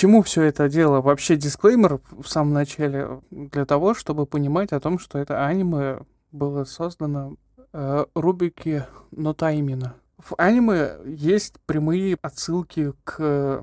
[0.00, 1.02] чему все это дело?
[1.02, 5.98] Вообще дисклеймер в самом начале для того, чтобы понимать о том, что это аниме
[6.32, 7.34] было создано
[7.74, 9.96] э, Рубики Нотаймина.
[10.16, 13.62] В аниме есть прямые отсылки к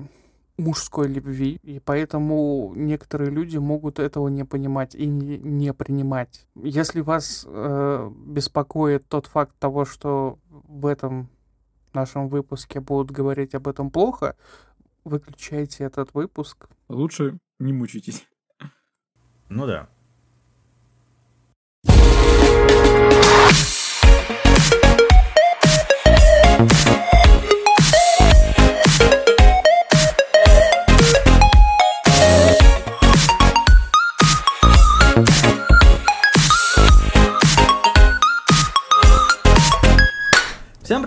[0.58, 6.46] мужской любви, и поэтому некоторые люди могут этого не понимать и не, не принимать.
[6.54, 11.30] Если вас э, беспокоит тот факт того, что в этом
[11.92, 14.36] нашем выпуске будут говорить об этом плохо,
[15.08, 16.68] выключайте этот выпуск.
[16.88, 18.28] Лучше не мучитесь.
[19.48, 19.88] Ну да.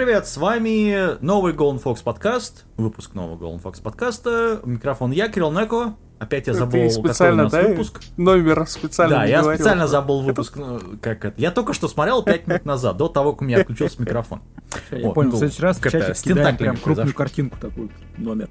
[0.04, 4.60] Привет, с вами новый Golden Fox подкаст, выпуск нового Golden Fox подкаста.
[4.66, 5.96] Микрофон я, Кирилл Неко.
[6.18, 8.02] Опять я забыл, Ты специально, какой у нас да, выпуск.
[8.18, 9.60] Номер специально Да, я говорил.
[9.60, 11.40] специально забыл выпуск, ну, как это.
[11.40, 14.41] Я только что смотрел 5 минут назад, до того, как у меня включился микрофон.
[14.90, 17.18] Я Вот, понял, ну, в следующий раз в это, кидаем тентаклями прям крупную произошло.
[17.18, 18.49] картинку такую, номер.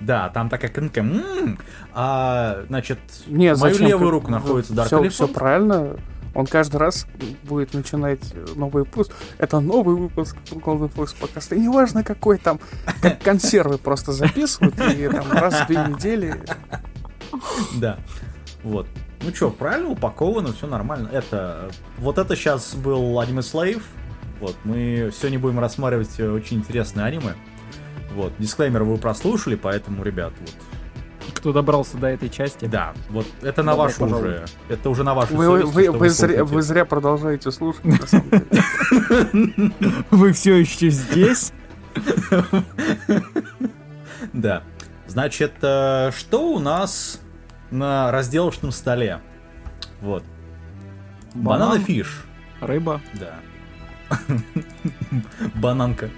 [0.00, 1.00] Да, там такая картинка.
[1.00, 1.58] м,
[1.92, 3.88] А, значит, Не, мою зачем?
[3.88, 5.96] левую руку находится Dark все, все правильно.
[6.36, 7.06] Он каждый раз
[7.44, 8.20] будет начинать
[8.56, 9.10] новый выпуск.
[9.38, 11.54] Это новый выпуск Golden Fox подкаста.
[11.54, 12.60] И неважно какой там,
[13.00, 16.38] как консервы просто записывают, и там раз в две недели.
[17.76, 17.98] Да.
[18.62, 18.86] Вот.
[19.22, 21.08] Ну что, правильно упаковано, все нормально.
[21.10, 23.82] Это вот это сейчас был аниме Slave.
[24.38, 27.32] Вот, мы сегодня будем рассматривать э, очень интересное аниме.
[28.14, 30.54] Вот, дисклеймер вы прослушали, поэтому, ребят, вот.
[31.34, 32.66] Кто добрался до этой части?
[32.66, 34.26] Да, вот это на Добро вашу пожаловать.
[34.44, 34.44] уже.
[34.68, 37.84] Это уже на вашу Вы, вы, совесть, вы, что вы зря, вы зря продолжаете слушать,
[37.84, 39.72] на самом деле.
[40.10, 41.52] Вы все еще здесь?
[44.32, 44.62] Да.
[45.06, 47.20] Значит, э, что у нас
[47.70, 49.20] на разделочном столе?
[50.00, 50.24] Вот.
[51.34, 51.68] Банан.
[51.70, 52.24] Банана фиш.
[52.60, 53.34] Рыба, Да.
[55.54, 56.10] Бананка.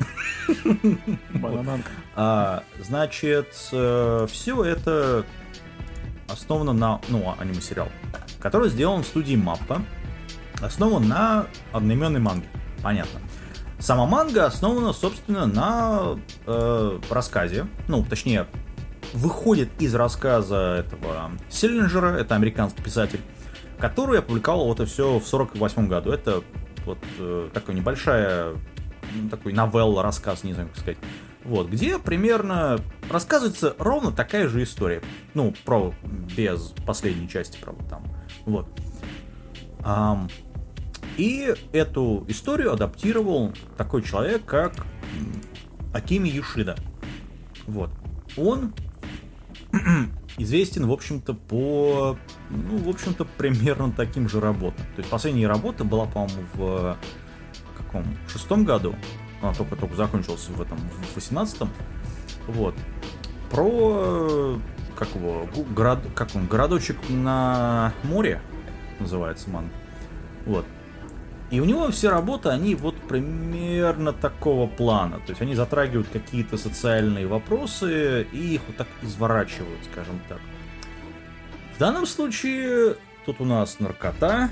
[1.34, 1.90] банананка.
[2.16, 5.24] А, значит, все это
[6.28, 7.88] основано на, ну, аниме-сериал,
[8.40, 9.82] который сделан в студии Маппа,
[10.60, 12.48] основан на одноименной манге.
[12.82, 13.20] Понятно.
[13.78, 18.46] Сама манга основана, собственно, на э, рассказе, ну, точнее,
[19.12, 23.20] выходит из рассказа этого Селлинджера, это американский писатель,
[23.78, 26.10] который опубликовал вот это все в 48 году.
[26.10, 26.42] Это
[26.88, 28.54] вот э, такая небольшая,
[29.14, 30.98] ну, такой новелла, рассказ, не знаю, как сказать.
[31.44, 35.02] Вот, где примерно рассказывается ровно такая же история.
[35.34, 35.94] Ну, про
[36.36, 38.02] без последней части, правда, там.
[38.44, 38.66] Вот.
[39.84, 40.28] Ам,
[41.16, 44.72] и эту историю адаптировал такой человек, как
[45.94, 46.76] Акими Юшида.
[47.66, 47.90] Вот.
[48.36, 48.72] Он
[50.38, 52.16] известен, в общем-то, по,
[52.50, 54.84] ну, в общем-то, примерно таким же работам.
[54.94, 56.96] То есть последняя работа была, по-моему, в
[57.76, 58.04] каком?
[58.28, 58.94] шестом году.
[59.42, 61.70] Она только-только закончилась в этом, в восемнадцатом.
[62.46, 62.74] Вот.
[63.50, 64.58] Про,
[64.96, 68.40] как его, город, как он, городочек на море
[68.98, 69.72] называется манга.
[70.44, 70.64] Вот.
[71.50, 75.16] И у него все работы, они вот примерно такого плана.
[75.20, 80.40] То есть они затрагивают какие-то социальные вопросы и их вот так изворачивают, скажем так.
[81.74, 84.50] В данном случае тут у нас наркота,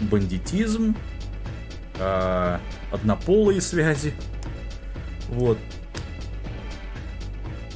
[0.00, 0.96] бандитизм,
[1.98, 2.58] а,
[2.90, 4.14] однополые связи.
[5.28, 5.58] Вот.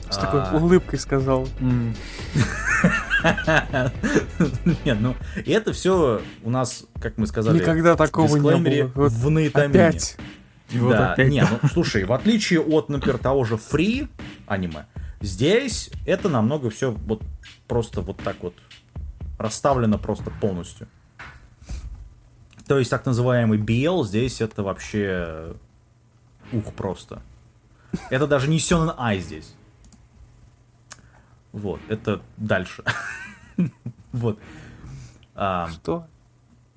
[0.08, 1.46] С такой А, улыбкой сказал.
[4.84, 9.08] Нет, ну, и это все у нас, как мы сказали, Никогда такого не было.
[9.08, 9.88] В наитамине.
[9.88, 10.16] Опять.
[10.70, 11.30] И вот да, опять.
[11.30, 14.08] не, ну слушай, в отличие от, например, того же Free
[14.46, 14.86] аниме,
[15.20, 17.22] здесь это намного все вот
[17.66, 18.54] просто вот так вот
[19.38, 20.88] расставлено просто полностью.
[22.66, 25.54] То есть так называемый BL здесь это вообще
[26.52, 27.22] ух просто.
[28.10, 29.54] Это даже не Сёнэн Ай здесь.
[31.54, 32.82] Вот, это дальше.
[34.10, 34.38] Вот.
[35.34, 36.06] А, Что?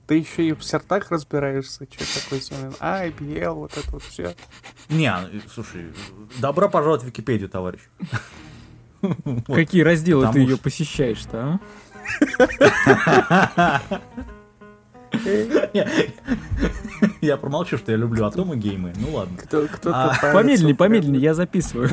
[0.08, 2.74] Ты еще и в сертах разбираешься, что такое семен.
[2.80, 4.36] А, IPL, вот это вот все.
[4.90, 5.94] Не, ну, слушай,
[6.40, 7.82] добро пожаловать в Википедию, товарищ.
[9.48, 11.60] Какие разделы ты ее посещаешь-то,
[13.60, 13.82] а?
[17.22, 18.94] Я промолчу, что я люблю атомы геймы.
[18.98, 19.38] Ну ладно.
[19.38, 21.90] Кто, кто А, Помедленнее, помедленнее, я записываю.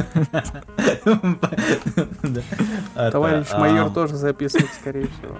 [2.95, 5.37] Товарищ а, майор тоже записывает, скорее всего.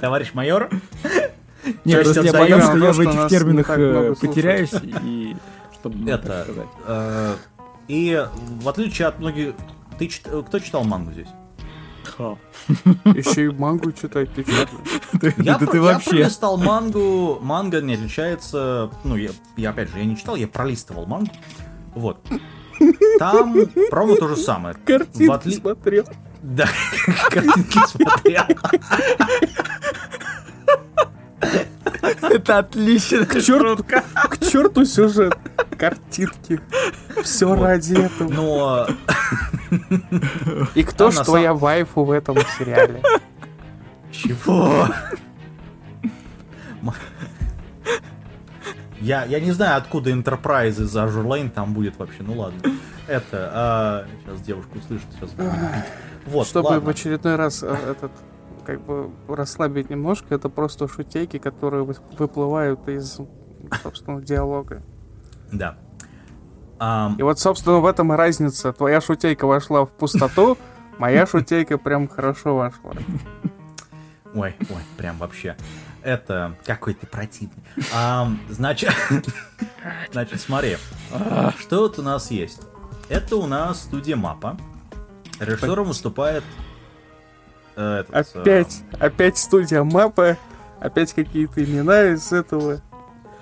[0.00, 0.68] Товарищ майор?
[1.84, 5.36] Нет, просто я боюсь, что то, я в этих терминах э, потеряюсь, и
[5.74, 6.68] чтобы, Это, сказать.
[6.86, 7.34] э,
[7.88, 8.26] и
[8.62, 9.54] в отличие от многих
[9.98, 11.28] Ты э, Кто читал мангу здесь?
[12.16, 12.36] Ха.
[13.14, 14.66] Еще и мангу читать, ты чё?
[15.20, 16.10] Ты- Я, Да про- ты я вообще...
[16.10, 17.38] пролистал мангу.
[17.40, 18.90] Манга не отличается.
[19.04, 21.30] Ну, я, я опять же, я не читал, я пролистывал мангу.
[21.94, 22.18] Вот.
[23.18, 23.56] Там
[23.90, 24.74] ровно то же самое.
[24.84, 26.04] Картинки отли- смотрел.
[26.42, 26.68] Да,
[27.30, 28.44] картинки смотрел.
[32.22, 33.26] Это отлично.
[33.26, 35.36] К черту, к черту сюжет.
[35.78, 36.60] Картинки.
[37.22, 38.28] Все ради этого.
[38.28, 38.86] Но
[40.74, 43.02] И кто там ж на твоя вайфу в этом сериале?
[44.10, 44.88] чего?
[49.00, 52.22] Я, я не знаю, откуда Enterprise из Azure Lane там будет вообще.
[52.22, 52.60] Ну ладно.
[53.06, 55.84] Это, сейчас девушка услышит, сейчас будет бить.
[56.26, 56.80] Вот, Чтобы ладно.
[56.80, 58.12] в очередной раз э, этот
[58.68, 63.18] как бы расслабить немножко, это просто шутейки, которые вы- выплывают из,
[63.82, 64.82] собственно, диалога.
[65.50, 65.78] Да.
[66.78, 68.74] Ам, И вот, собственно, в этом и разница.
[68.74, 70.58] Твоя шутейка вошла в пустоту,
[70.98, 72.92] моя шутейка прям хорошо вошла.
[74.34, 75.56] Ой, ой, прям вообще.
[76.02, 77.64] Это какой ты противный.
[77.94, 78.92] Ам, значит,
[80.12, 80.76] значит, смотри,
[81.58, 82.60] что вот у нас есть.
[83.08, 84.58] Это у нас студия Мапа.
[85.40, 86.44] Режиссером выступает
[87.78, 90.36] э, этот, э, Опять, опять студия мапа,
[90.80, 92.82] опять какие-то имена из этого.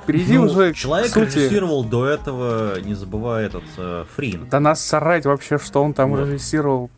[0.06, 1.38] Перейди ну, уже к человек сути.
[1.38, 4.48] режиссировал до этого, не забывая этот э, Фрин.
[4.48, 6.20] Да нас срать вообще, что он там Вот.
[6.20, 6.90] режиссировал.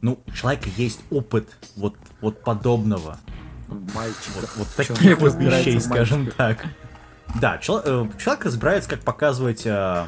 [0.00, 3.18] Ну, у человека есть опыт вот, вот подобного.
[3.68, 4.32] Мальчик.
[4.36, 6.64] Вот, вот таких он вот вещей, скажем так.
[7.40, 10.04] Да, чел- э, человек разбирается, как показывать э,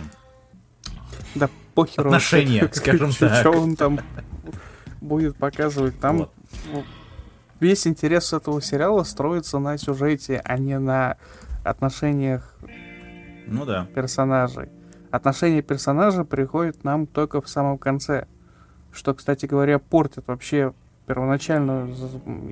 [1.34, 2.06] Да похер.
[2.06, 3.40] Отношения, скажем так.
[3.40, 4.00] Что он там
[5.06, 5.98] будет показывать.
[6.00, 6.28] Там
[6.72, 6.84] Вот.
[7.60, 11.16] весь интерес этого сериала строится на сюжете, а не на
[11.64, 12.56] отношениях
[13.46, 13.86] Ну да.
[13.94, 14.68] персонажей.
[15.10, 18.26] Отношения персонажа приходят нам только в самом конце.
[18.92, 20.72] Что, кстати говоря, портит вообще
[21.06, 21.94] первоначальную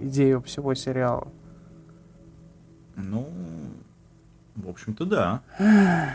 [0.03, 1.29] идею всего сериала.
[2.97, 3.29] Ну,
[4.55, 5.41] в общем-то, да.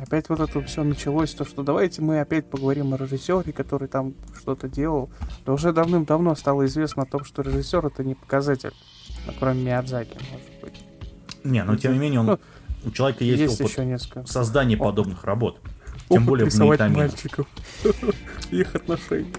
[0.00, 4.14] Опять вот это все началось, то что давайте мы опять поговорим о режиссере, который там
[4.38, 5.10] что-то делал.
[5.44, 8.72] Да уже давным-давно стало известно о том, что режиссер это не показатель,
[9.26, 10.84] ну, кроме Миядзаки, может быть.
[11.44, 12.38] Не, но тем не менее, он, Ну,
[12.84, 14.26] у человека есть, Есть, опыт еще несколько.
[14.26, 14.84] создания О.
[14.84, 15.60] подобных работ.
[16.08, 17.46] Тем Опыт более в мальчиков.
[18.50, 19.32] Их отношений.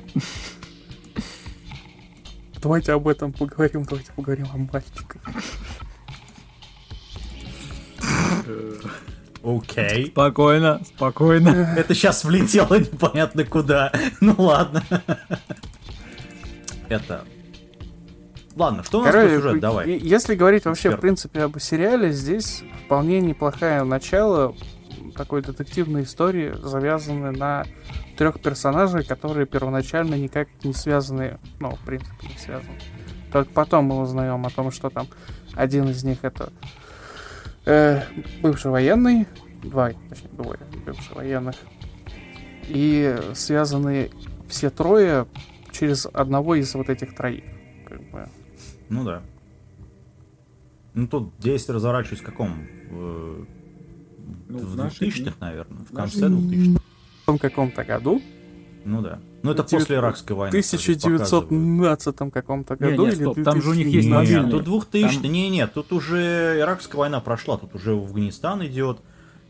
[2.61, 5.21] Давайте об этом поговорим, давайте поговорим о мальчиках.
[9.43, 10.07] Окей.
[10.07, 11.73] Спокойно, спокойно.
[11.77, 13.91] Это сейчас влетело непонятно куда.
[14.19, 14.83] Ну ладно.
[16.89, 17.23] Это...
[18.55, 19.59] Ладно, что у нас по Короче, сюжету?
[19.61, 19.89] Давай.
[19.97, 20.97] Если говорить вообще, Эксперт.
[20.97, 24.53] в принципе, об сериале, здесь вполне неплохое начало
[25.15, 27.65] такой детективной истории, завязанной на
[28.17, 32.77] трех персонажей, которые первоначально никак не связаны, ну, в принципе, не связаны.
[33.31, 35.07] Только потом мы узнаем о том, что там
[35.53, 36.51] один из них это
[37.65, 38.01] э,
[38.41, 39.27] бывший военный,
[39.63, 41.55] два, точнее, двое бывших военных,
[42.67, 44.11] и связаны
[44.47, 45.27] все трое
[45.71, 47.43] через одного из вот этих троих.
[47.87, 48.27] Как бы.
[48.89, 49.21] Ну да.
[50.93, 52.67] Ну тут действие разворачивается в каком?
[52.89, 53.47] В,
[54.49, 55.85] Ну, в в наши 2000-х, наверное.
[55.85, 56.81] В конце 2000-х.
[57.27, 58.21] В каком-то году,
[58.83, 59.19] Ну да.
[59.43, 60.51] Ну это Девят- после Иракской в войны.
[60.51, 61.47] показывают.
[61.47, 65.21] 1917 каком-то Не, году не, или стоп, там же у них есть Не, тут 2000
[65.21, 68.99] Там- не, не, тут уже Иракская война прошла, тут уже Афганистан идет,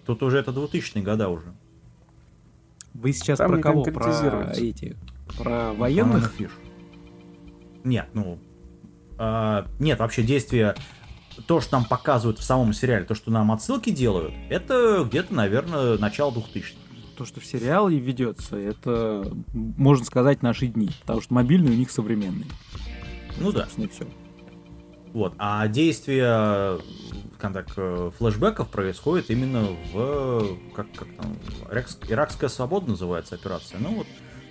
[0.05, 1.53] тут уже это 2000-е года уже.
[2.93, 3.83] Вы сейчас Там про не кого?
[3.83, 4.97] Про эти?
[5.37, 6.31] Про военных?
[6.37, 6.51] Фиш.
[7.83, 8.37] Нет, ну...
[9.17, 10.75] а, нет, вообще действие...
[11.47, 15.97] То, что нам показывают в самом сериале, то, что нам отсылки делают, это где-то, наверное,
[15.97, 16.75] начало 2000-х.
[17.21, 20.89] То, что в сериале ведется, это, можно сказать, наши дни.
[21.01, 22.47] Потому что мобильный у них современный.
[23.39, 23.65] Ну да.
[23.65, 24.07] Собственно, все.
[25.13, 25.35] Вот.
[25.37, 26.79] А действие
[27.35, 30.57] скажем так, э, флешбеков происходит именно в...
[30.75, 31.37] Как, как там?
[31.69, 33.79] Иракс- Иракская свобода называется операция.
[33.79, 34.07] Ну вот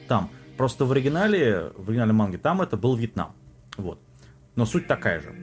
[0.07, 0.31] там.
[0.57, 3.33] Просто в оригинале, в оригинале манги, там это был Вьетнам.
[3.79, 3.99] Вот.
[4.55, 5.35] Но суть такая же.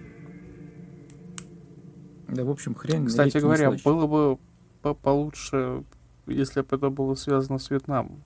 [2.30, 3.02] Да, в общем, хрень.
[3.02, 4.40] на Кстати говоря, было бы
[4.82, 5.84] по- получше,
[6.28, 8.22] если бы это было связано с Вьетнамом.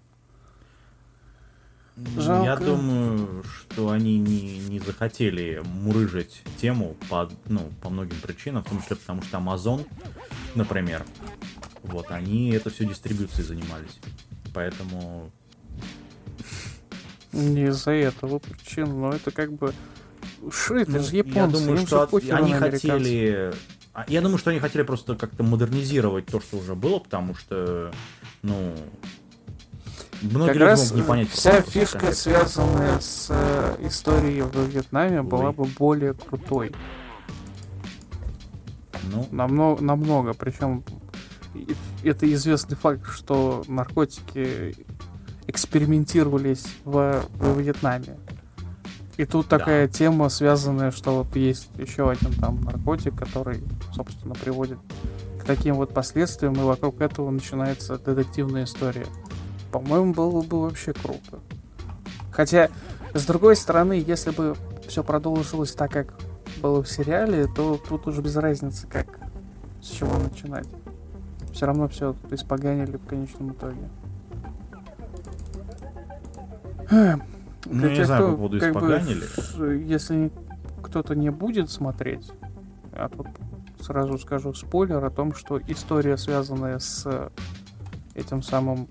[2.17, 2.45] Жалко.
[2.45, 8.69] Я думаю, что они не, не захотели мурыжить тему по, ну, по многим причинам, в
[8.69, 9.85] том числе потому что Amazon,
[10.55, 11.05] например,
[11.83, 13.99] вот, они это все дистрибьюцией занимались.
[14.53, 15.31] Поэтому
[17.33, 19.73] Не из-за этого причин, но это как бы...
[20.51, 23.53] Шо это Ну, же я японцы, думаю, им что от- они хотели...
[23.93, 27.91] а, Я думаю, что они хотели просто как-то модернизировать то, что уже было, потому что,
[28.41, 28.75] ну,
[30.21, 31.29] Многие Как раз не понять.
[31.31, 32.15] вся фишка, это.
[32.15, 35.53] связанная с э, историей во Вьетнаме, была Ой.
[35.53, 36.75] бы более крутой.
[39.11, 40.33] Ну, Намного, намного.
[40.33, 40.83] Причем
[42.03, 44.75] это известный факт, что наркотики
[45.47, 48.17] экспериментировались в, во Вьетнаме.
[49.21, 49.59] И тут Да.
[49.59, 53.63] такая тема, связанная, что вот есть еще один там наркотик, который,
[53.93, 54.79] собственно, приводит
[55.39, 59.05] к таким вот последствиям, и вокруг этого начинается детективная история.
[59.71, 61.37] По-моему, было бы вообще круто.
[62.31, 62.71] Хотя,
[63.13, 64.55] с другой стороны, если бы
[64.87, 66.15] все продолжилось так, как
[66.59, 69.19] было в сериале, то тут уже без разницы, как
[69.83, 70.67] с чего начинать.
[71.53, 73.87] Все равно все испоганили в конечном итоге.
[77.65, 79.25] Ну, я не знаю, кто, по поводу бы, испоганили.
[79.25, 80.31] ш- если
[80.83, 82.31] кто-то не будет смотреть,
[82.91, 83.27] а тут
[83.79, 87.31] сразу скажу спойлер о том, что история, связанная с
[88.15, 88.87] этим самым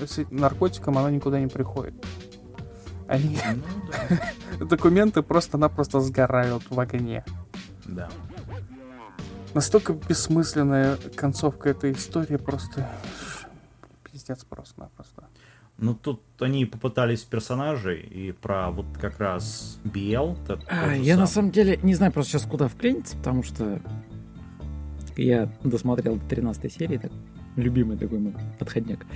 [0.00, 1.94] с наркотиком, она никуда не приходит.
[3.08, 3.62] Они, Ну,
[4.58, 4.64] да.
[4.66, 7.24] документы просто-напросто сгорают в огне.
[7.84, 8.08] Да.
[9.54, 12.90] Настолько бессмысленная концовка этой истории, просто
[14.02, 15.24] пиздец просто-напросто.
[15.78, 19.78] Ну, тут они попытались персонажей, и про вот как раз
[20.46, 21.26] то- А, я на самое.
[21.26, 23.80] самом деле не знаю просто сейчас куда вклиниться, потому что
[25.16, 27.10] я досмотрел до 13 серии, так,
[27.56, 29.06] любимый такой мой подходняк.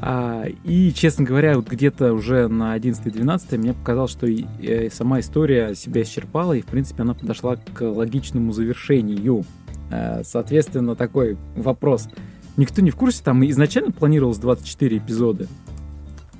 [0.00, 5.20] А, и, честно говоря, вот где-то уже на 11-12 мне показалось, что и, э, сама
[5.20, 9.44] история себя исчерпала, и, в принципе, она подошла к логичному завершению.
[9.90, 12.08] А, соответственно, такой вопрос.
[12.56, 15.46] Никто не в курсе, там изначально планировалось 24 эпизода.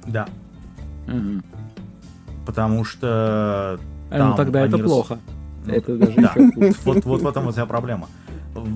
[0.06, 0.26] Да.
[1.06, 1.42] Ага.
[2.46, 3.78] Потому что...
[4.11, 5.18] А, ну Там тогда это рас- плохо.
[5.66, 6.32] ну, Это даже да.
[6.84, 8.08] Вот, вот в этом вот вся проблема.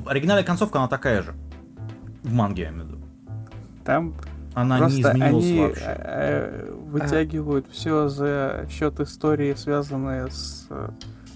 [0.06, 1.34] Оригинальная концовка, она такая же.
[2.22, 2.98] В манге, я имею в виду.
[3.84, 4.14] Там
[4.54, 5.84] Она не просто изменилась они вообще.
[5.86, 10.90] э, вытягивают все за счет истории, связанной с э,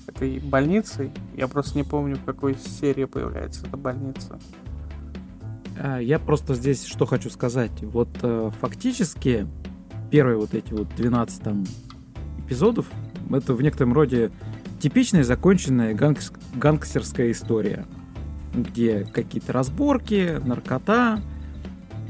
[0.08, 1.12] этой больницей.
[1.36, 4.38] Я просто не помню, в какой серии появляется эта больница.
[5.78, 7.70] А, Я просто здесь что хочу сказать.
[7.82, 9.46] Вот э, фактически
[10.12, 11.64] первые вот эти вот 12 там
[12.38, 12.86] эпизодов
[13.32, 14.30] это в некотором роде
[14.78, 17.86] типичная законченная гангс- гангстерская история,
[18.54, 21.20] где какие-то разборки, наркота,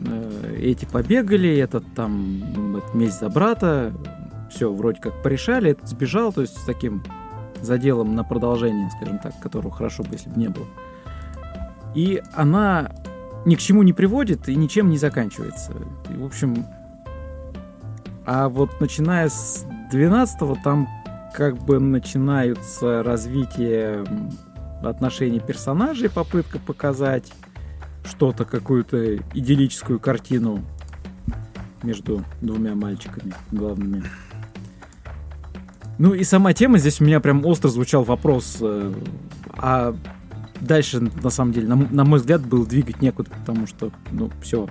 [0.05, 3.93] э, эти побегали, этот там м, это месть за брата,
[4.51, 7.05] все вроде как порешали, этот сбежал, то есть с таким
[7.61, 10.67] заделом на продолжение, скажем так, которого хорошо бы, если бы не было.
[11.95, 12.91] И она
[13.45, 15.73] ни к чему не приводит и ничем не заканчивается.
[16.13, 16.67] И, в общем,
[18.27, 20.89] а вот начиная с 12-го там
[21.35, 24.05] как бы начинаются развитие
[24.83, 27.33] отношений персонажей, попытка показать
[28.05, 30.61] что-то, какую-то идиллическую картину
[31.83, 34.05] между двумя мальчиками главными.
[35.99, 38.93] Ну и сама тема, здесь у меня прям остро звучал вопрос, э,
[39.57, 39.95] а
[40.61, 44.69] дальше, на самом деле, на, на мой взгляд, был двигать некуда, потому что, ну, все,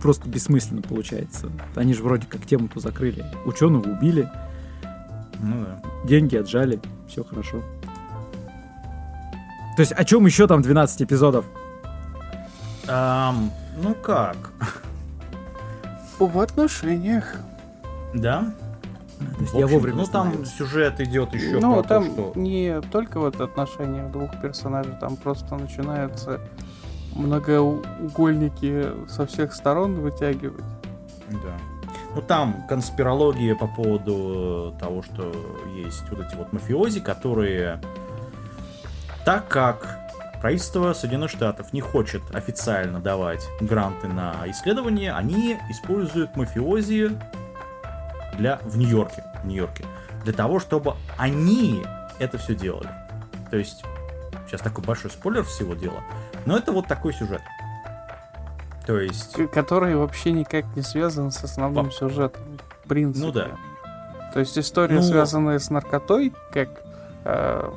[0.00, 1.48] просто бессмысленно получается.
[1.76, 3.24] Они же вроде как тему-то закрыли.
[3.44, 4.28] Ученого убили,
[5.40, 5.82] Ну да.
[6.08, 7.62] деньги отжали, все хорошо.
[9.76, 11.44] То есть о чем еще там 12 эпизодов?
[12.88, 13.50] Ам,
[13.82, 14.36] ну как?
[16.18, 17.36] В отношениях.
[18.14, 18.52] Да?
[19.18, 20.56] То есть В я вовремя Ну там остановился.
[20.56, 22.40] сюжет идет еще ну, про там то, что...
[22.40, 26.40] не только вот отношения двух персонажей, там просто начинаются
[27.14, 30.64] многоугольники со всех сторон вытягивать.
[31.30, 31.56] Да.
[32.14, 35.32] Ну там конспирология по поводу э, того, что
[35.74, 37.80] есть вот эти вот мафиози, которые
[39.24, 39.98] так как
[40.40, 47.16] правительство Соединенных Штатов не хочет официально давать гранты на исследования, они используют мафиози
[48.38, 49.84] для в Нью-Йорке, в Нью-Йорке,
[50.24, 51.84] для того, чтобы они
[52.18, 52.90] это все делали.
[53.50, 53.84] То есть
[54.46, 56.02] сейчас такой большой спойлер всего дела,
[56.46, 57.42] но это вот такой сюжет.
[58.86, 62.42] То есть который вообще никак не связан с основным Во- сюжетом.
[62.84, 63.26] В принципе.
[63.26, 63.48] Ну да.
[64.32, 66.68] То есть история, Ну- связанная с наркотой, как
[67.24, 67.70] э,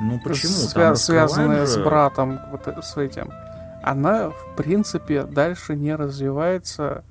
[0.00, 0.52] Ну почему?
[0.52, 3.30] свя- связанная раскрываем с же- братом вот э- с этим,
[3.82, 7.04] она в принципе дальше не развивается,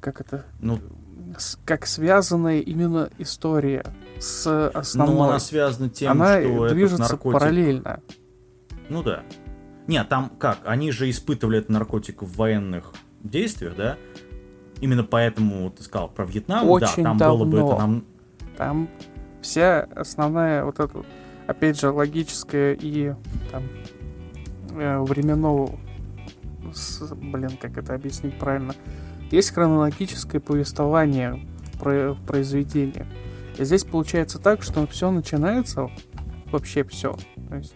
[0.00, 0.80] как это, Ну,
[1.38, 3.84] с- как связанная именно история
[4.18, 5.16] с основной.
[5.16, 7.40] ну, она связана тем, Она что этот движется наркотик...
[7.40, 8.00] параллельно.
[8.88, 9.22] Ну да.
[9.86, 10.58] Нет, там как?
[10.64, 12.92] Они же испытывали этот наркотик в военных
[13.22, 13.96] действиях, да?
[14.80, 16.68] Именно поэтому ты сказал про Вьетнам.
[16.68, 17.72] Очень да, там было бы давно.
[17.72, 18.04] это нам.
[18.56, 18.88] Там
[19.40, 21.04] вся основная вот эта,
[21.46, 23.14] опять же, логическая и
[23.50, 23.64] там
[24.76, 25.78] э, временного
[27.16, 28.74] блин, как это объяснить правильно?
[29.30, 31.40] Есть хронологическое повествование
[31.78, 33.06] про произведения.
[33.62, 35.88] И здесь получается так, что все начинается,
[36.50, 37.16] вообще все.
[37.48, 37.74] То есть,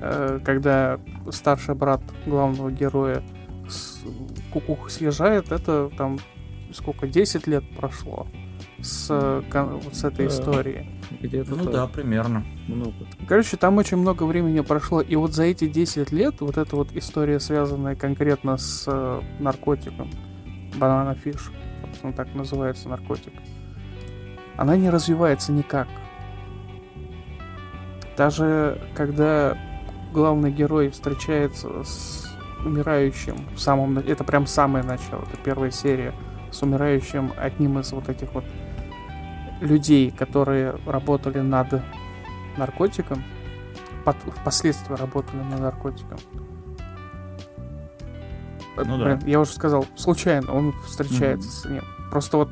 [0.00, 1.00] э, когда
[1.30, 3.20] старший брат главного героя
[3.68, 3.98] с
[4.52, 6.20] кукуха съезжает, это там
[6.72, 8.28] сколько, 10 лет прошло
[8.80, 10.88] с, вот с этой истории.
[11.20, 11.72] Где-то ну так.
[11.72, 12.44] да, примерно.
[12.68, 12.94] Много.
[13.26, 15.00] Короче, там очень много времени прошло.
[15.00, 20.10] И вот за эти 10 лет вот эта вот история, связанная конкретно с э, наркотиком,
[20.76, 21.50] банана фиш,
[21.82, 23.32] собственно, так называется наркотик,
[24.56, 25.88] она не развивается никак.
[28.16, 29.58] Даже когда
[30.12, 32.32] главный герой встречается с
[32.64, 33.98] умирающим в самом...
[33.98, 36.14] Это прям самое начало, это первая серия
[36.50, 38.44] с умирающим одним из вот этих вот
[39.60, 41.82] людей, которые работали над
[42.56, 43.22] наркотиком,
[44.40, 46.18] впоследствии работали над наркотиком.
[48.76, 49.18] Ну да.
[49.24, 51.62] Я уже сказал, случайно он встречается mm-hmm.
[51.62, 51.84] с ним.
[52.10, 52.50] Просто вот,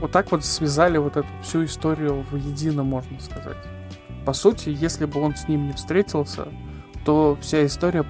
[0.00, 3.56] вот так вот связали вот эту всю историю воедино, можно сказать.
[4.24, 6.48] По сути, если бы он с ним не встретился,
[7.04, 8.04] то вся история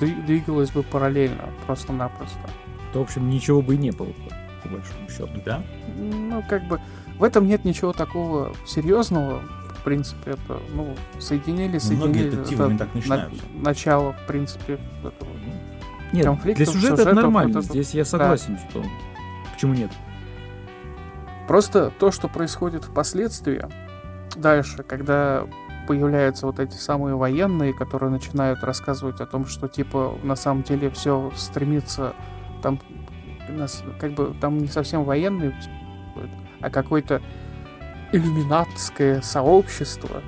[0.00, 2.38] двигалась бы параллельно, просто-напросто.
[2.92, 4.12] То, в общем, ничего бы и не было,
[4.62, 5.42] по большому счету.
[5.44, 5.62] Да?
[5.96, 6.80] Ну, как бы,
[7.18, 9.40] в этом нет ничего такого серьезного.
[9.78, 12.28] В принципе, это, ну, соединили, соединили.
[12.30, 13.42] Многие это, так начинаются.
[13.54, 15.30] На, начало, в принципе, этого
[16.12, 17.54] нет, конфликтов, для сюжета это нормально.
[17.54, 17.72] Вот это...
[17.72, 18.70] Здесь я согласен, да.
[18.70, 18.84] что...
[19.54, 19.90] Почему нет?
[21.48, 23.64] Просто то, что происходит впоследствии,
[24.36, 25.46] дальше, когда
[25.86, 30.90] появляются вот эти самые военные, которые начинают рассказывать о том, что типа на самом деле
[30.90, 32.14] все стремится
[32.62, 32.80] там
[33.48, 35.54] нас как бы там не совсем военные
[36.60, 37.22] а какое-то
[38.12, 40.22] иллюминатское сообщество,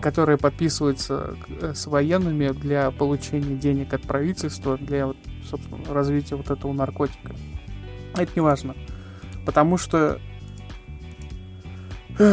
[0.00, 5.12] которое подписывается э, с военными для получения денег от правительства, для,
[5.44, 7.34] собственно, развития вот этого наркотика.
[8.16, 8.74] Это не важно.
[9.48, 10.20] Потому что...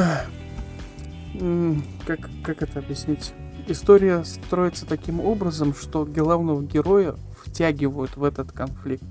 [2.05, 3.33] Как, как это объяснить?
[3.67, 9.05] История строится таким образом, что главного героя втягивают в этот конфликт.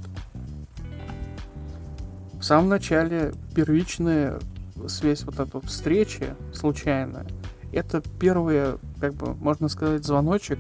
[2.35, 4.39] В самом начале первичная
[4.87, 7.27] связь вот этой встречи случайная,
[7.73, 10.59] это первый, как бы, можно сказать, звоночек,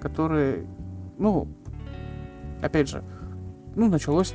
[0.00, 0.66] который,
[1.18, 1.46] ну,
[2.62, 3.04] опять же,
[3.74, 4.34] ну, началось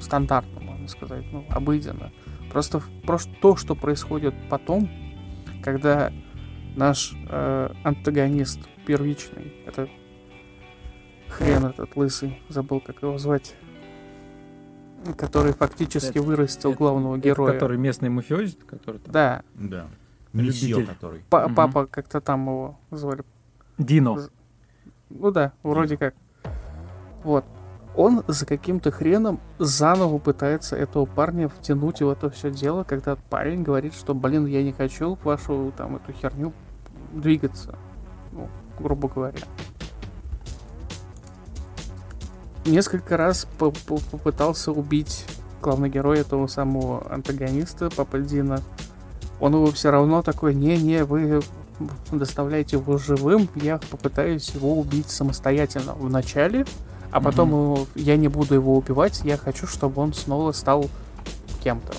[0.00, 2.12] стандартно, можно сказать, ну, обыденно.
[2.50, 4.88] Просто, просто то, что происходит потом,
[5.62, 6.12] когда
[6.76, 9.88] наш э, антагонист первичный, это
[11.28, 13.54] хрен этот лысый, забыл, как его звать,
[15.16, 17.52] который фактически это, вырастил это, главного это героя.
[17.52, 19.12] Который местный мафиози, который там.
[19.12, 19.42] Да.
[19.54, 19.86] Да.
[20.32, 21.20] Месье, который.
[21.28, 21.54] П- угу.
[21.54, 23.24] Папа как-то там его звали.
[23.76, 24.18] Дино.
[25.10, 25.98] Ну да, вроде Дино.
[25.98, 26.14] как.
[27.24, 27.44] Вот.
[27.98, 33.62] Он за каким-то хреном заново пытается этого парня втянуть в это все дело, когда парень
[33.64, 36.52] говорит, что, блин, я не хочу в вашу там эту херню
[37.12, 37.74] двигаться.
[38.32, 39.40] Ну, грубо говоря
[42.68, 45.24] несколько раз попытался убить
[45.60, 48.60] главный герой этого самого антагониста, Папальдина.
[49.40, 51.40] Он его все равно такой, не-не, вы
[52.10, 56.66] доставляете его живым, я попытаюсь его убить самостоятельно в начале,
[57.10, 57.86] а потом угу.
[57.94, 60.88] я не буду его убивать, я хочу, чтобы он снова стал
[61.62, 61.94] кем-то,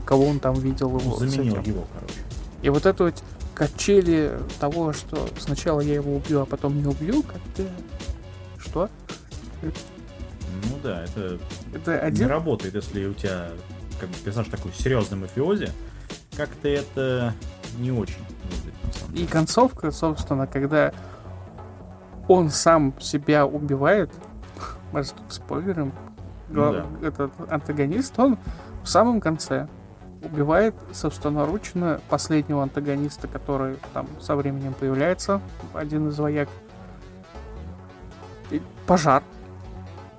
[0.00, 1.16] кого он там видел его.
[1.16, 2.14] Заменил его, короче.
[2.62, 3.22] И вот это вот
[3.54, 7.68] качели того, что сначала я его убью, а потом не убью, как-то...
[8.58, 8.88] Что?
[9.62, 11.38] Ну да, это,
[11.74, 12.26] это один...
[12.26, 13.50] не работает, если у тебя
[13.98, 15.70] как бы персонаж такой серьезный мафиози.
[16.36, 17.34] Как-то это
[17.78, 18.16] не очень
[19.14, 20.92] И концовка, собственно, когда
[22.28, 24.10] он сам себя убивает,
[24.92, 25.92] может, спойлером,
[26.48, 26.86] ну, да.
[27.06, 28.38] этот антагонист, он
[28.82, 29.68] в самом конце
[30.22, 35.40] убивает собственноручно последнего антагониста, который там со временем появляется,
[35.74, 36.48] один из вояк.
[38.50, 39.22] И пожар.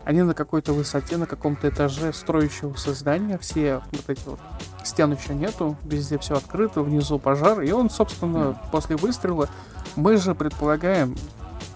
[0.04, 4.40] Они на какой-то высоте, на каком-то этаже строящегося здания, все вот эти вот
[4.84, 9.48] стен еще нету, везде все открыто, внизу пожар, и он, собственно, после выстрела,
[9.96, 11.16] мы же предполагаем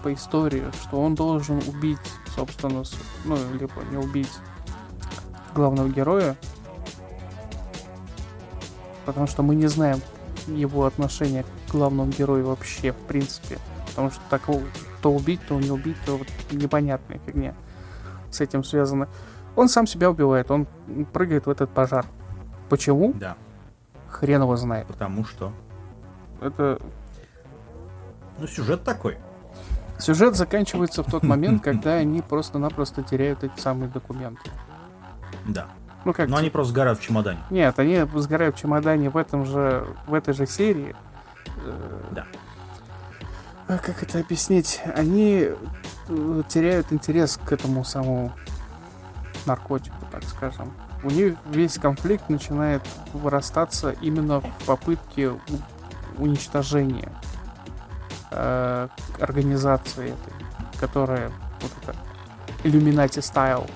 [0.02, 1.98] по истории, что он должен убить,
[2.36, 2.84] собственно,
[3.24, 4.32] ну, либо не убить
[5.54, 6.36] главного героя,
[9.06, 10.00] потому что мы не знаем
[10.46, 14.62] его отношение к главному герою вообще, в принципе, потому что такого,
[15.02, 17.54] то убить, то не убить, то вот непонятная фигня
[18.30, 19.08] с этим связано.
[19.56, 20.66] Он сам себя убивает, он
[21.12, 22.04] прыгает в этот пожар.
[22.68, 23.12] Почему?
[23.14, 23.36] Да.
[24.10, 24.86] Хрен его знает.
[24.86, 25.52] Потому что.
[26.40, 26.78] Это.
[28.38, 29.16] Ну, сюжет такой.
[29.98, 34.50] Сюжет заканчивается в тот момент, когда они просто-напросто теряют эти самые документы.
[35.46, 35.66] Да.
[36.04, 36.28] Ну как?
[36.28, 37.40] Но они просто сгорают в чемодане.
[37.50, 40.94] Нет, они сгорают в чемодане в этом же, в этой же серии.
[41.64, 42.24] Э, Да.
[43.68, 44.80] А как это объяснить?
[44.94, 45.48] Они
[46.08, 48.32] э, теряют интерес к этому самому
[49.46, 50.72] наркотику, так скажем.
[51.02, 52.82] У них весь конфликт начинает
[53.12, 55.32] вырастаться именно в попытке
[56.18, 57.10] уничтожения
[58.30, 58.88] э,
[59.20, 61.94] организации этой, которая вот это
[62.64, 63.68] Illuminati Style.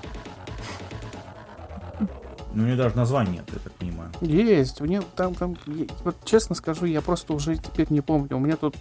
[2.52, 4.10] Ну, у нее даже названия нет, я так понимаю.
[4.20, 5.56] Есть, у нее там, там,
[6.04, 8.36] вот честно скажу, я просто уже теперь не помню.
[8.36, 8.74] У меня тут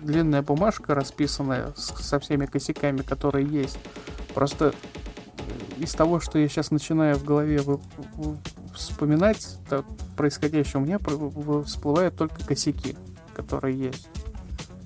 [0.00, 3.78] длинная бумажка расписанная с- со всеми косяками, которые есть.
[4.34, 4.74] Просто
[5.78, 7.80] э, из того, что я сейчас начинаю в голове вы-
[8.16, 8.36] в-
[8.74, 9.84] вспоминать то
[10.16, 10.98] происходящее, у меня
[11.64, 12.94] всплывают только косяки,
[13.34, 14.08] которые есть.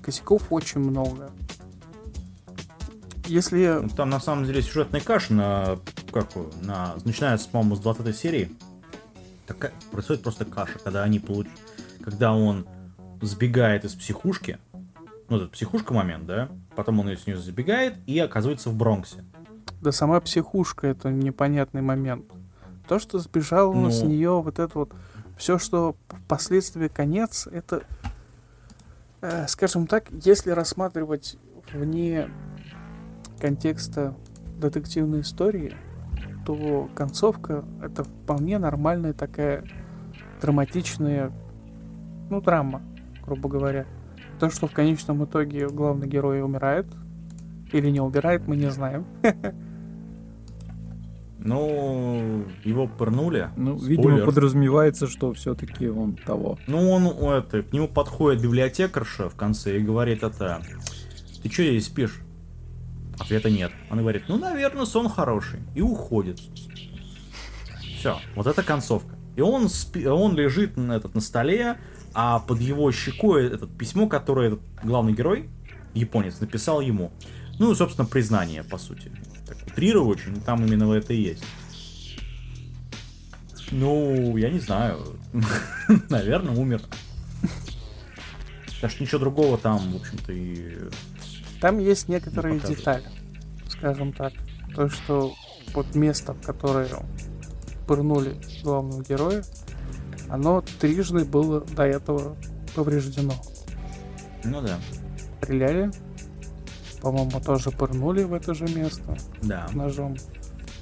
[0.03, 1.31] Косяков очень много.
[3.25, 5.79] Если Ну, Там на самом деле сюжетная каша на
[6.11, 6.29] как
[6.61, 8.51] на начинается, по-моему, с 20 серии.
[9.45, 11.47] Такая, происходит просто каша, когда они получ...
[12.03, 12.67] когда он
[13.21, 14.57] сбегает из психушки,
[15.29, 19.23] ну, этот психушка момент, да, потом он из нее забегает и оказывается в Бронксе.
[19.81, 22.25] Да сама психушка это непонятный момент.
[22.87, 23.91] То, что сбежал Ну.
[23.91, 24.91] с нее, вот это вот,
[25.37, 27.83] все, что впоследствии конец, это,
[29.47, 31.37] скажем так, если рассматривать
[31.73, 32.29] вне
[33.39, 34.15] контекста
[34.59, 35.75] детективной истории,
[36.45, 39.63] то концовка это вполне нормальная такая
[40.41, 41.31] драматичная,
[42.29, 42.81] ну, драма,
[43.25, 43.85] грубо говоря.
[44.39, 46.87] То, что в конечном итоге главный герой умирает,
[47.71, 49.05] или не умирает, мы не знаем.
[51.41, 53.49] Ну, его пырнули.
[53.55, 53.97] Ну, Спойлер.
[53.97, 56.59] видимо, подразумевается, что все-таки он того.
[56.67, 60.61] Ну, он, это, к нему подходит библиотекарша в конце и говорит это,
[61.41, 62.19] ты что здесь спишь?
[63.17, 63.71] Ответа нет.
[63.89, 65.59] Она говорит, ну, наверное, сон хороший.
[65.75, 66.39] И уходит.
[67.97, 69.15] Все, вот это концовка.
[69.35, 71.77] И он, спи- он лежит на, этот, на столе,
[72.13, 75.49] а под его щекой это письмо, которое этот главный герой,
[75.93, 77.11] японец, написал ему.
[77.59, 79.11] Ну, собственно, признание, по сути.
[79.79, 81.45] Утрирую очень, но там именно это и есть.
[83.71, 84.99] Ну, я не знаю.
[86.09, 86.81] Наверное, умер.
[88.65, 90.79] Потому что ничего другого там, в общем-то, и...
[91.61, 93.05] Там есть некоторые детали,
[93.69, 94.33] скажем так.
[94.75, 95.33] То, что
[95.73, 96.89] вот место, в которое
[97.87, 99.45] пырнули главного героя,
[100.27, 102.35] оно трижды было до этого
[102.75, 103.33] повреждено.
[104.43, 104.77] Ну да.
[105.41, 105.89] Стреляли,
[107.01, 109.67] по-моему, тоже пырнули в это же место Да.
[109.73, 110.17] ножом.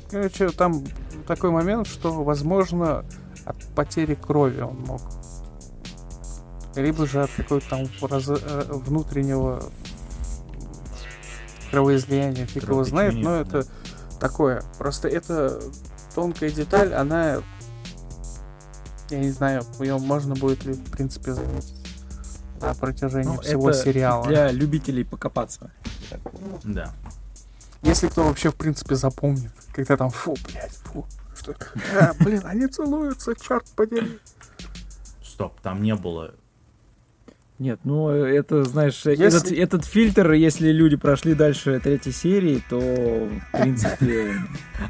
[0.09, 0.83] Короче, там
[1.27, 3.03] такой момент, что, возможно,
[3.45, 5.01] от потери крови он мог.
[6.75, 9.63] Либо же от какого-то там раз- э, внутреннего
[11.71, 13.65] кровоизлияния, фиг его знает, но это
[14.19, 14.63] такое.
[14.77, 15.59] Просто это
[16.15, 17.37] тонкая деталь, она...
[19.09, 21.73] Я не знаю, ее можно будет ли, в принципе, заметить
[22.61, 24.25] на протяжении Ну, всего это сериала.
[24.27, 25.71] Для любителей покопаться.
[26.63, 26.93] Да.
[27.83, 31.05] Если кто вообще, в принципе, запомнит, когда там, фу, блядь, фу,
[31.39, 31.55] что,
[31.99, 34.19] а, блин, они целуются, черт подери.
[35.23, 36.33] Стоп, там не было...
[37.59, 42.79] Нет, ну это, знаешь, Если- этот, этот фильтр, если люди прошли дальше третьей серии, то,
[42.79, 44.35] в принципе,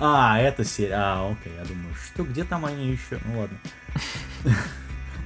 [0.01, 0.95] А, это серия.
[0.95, 3.19] А, окей, я думаю, что, где там они еще?
[3.25, 3.58] Ну ладно.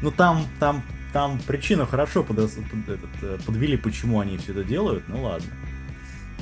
[0.03, 5.49] Ну там, там, там причину хорошо э, подвели, почему они все это делают, ну ладно.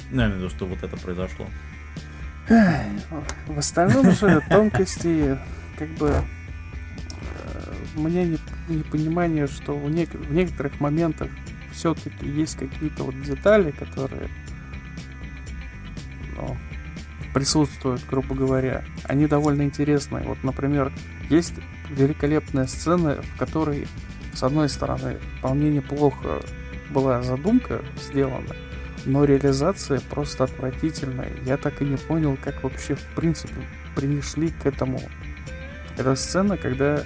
[0.09, 1.47] В виду, что вот это произошло.
[3.47, 5.37] В остальном же тонкости,
[5.77, 11.29] как бы, э, у меня не- непонимание, что в, нек- в некоторых моментах
[11.71, 14.29] все-таки есть какие-то вот детали, которые
[16.35, 16.57] ну,
[17.33, 18.83] присутствуют, грубо говоря.
[19.03, 20.23] Они довольно интересные.
[20.23, 20.91] Вот, например,
[21.29, 21.53] есть
[21.91, 23.87] великолепная сцена, в которой,
[24.33, 26.41] с одной стороны, вполне неплохо
[26.89, 28.55] была задумка сделана,
[29.05, 31.31] но реализация просто отвратительная.
[31.45, 33.55] Я так и не понял, как вообще в принципе
[33.95, 35.01] пришли к этому.
[35.97, 37.03] Это сцена, когда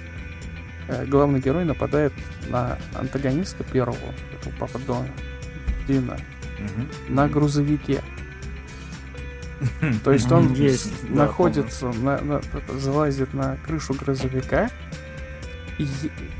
[0.88, 2.12] э, главный герой нападает
[2.48, 3.96] на антагониста первого,
[4.40, 5.08] этого папа Дона,
[5.88, 6.16] Дина,
[6.58, 6.88] Мгм.
[7.14, 8.02] на грузовике.
[10.04, 12.40] То есть он Есть, с- да, находится, на- на-
[12.78, 14.70] залазит на крышу грузовика,
[15.78, 15.86] и,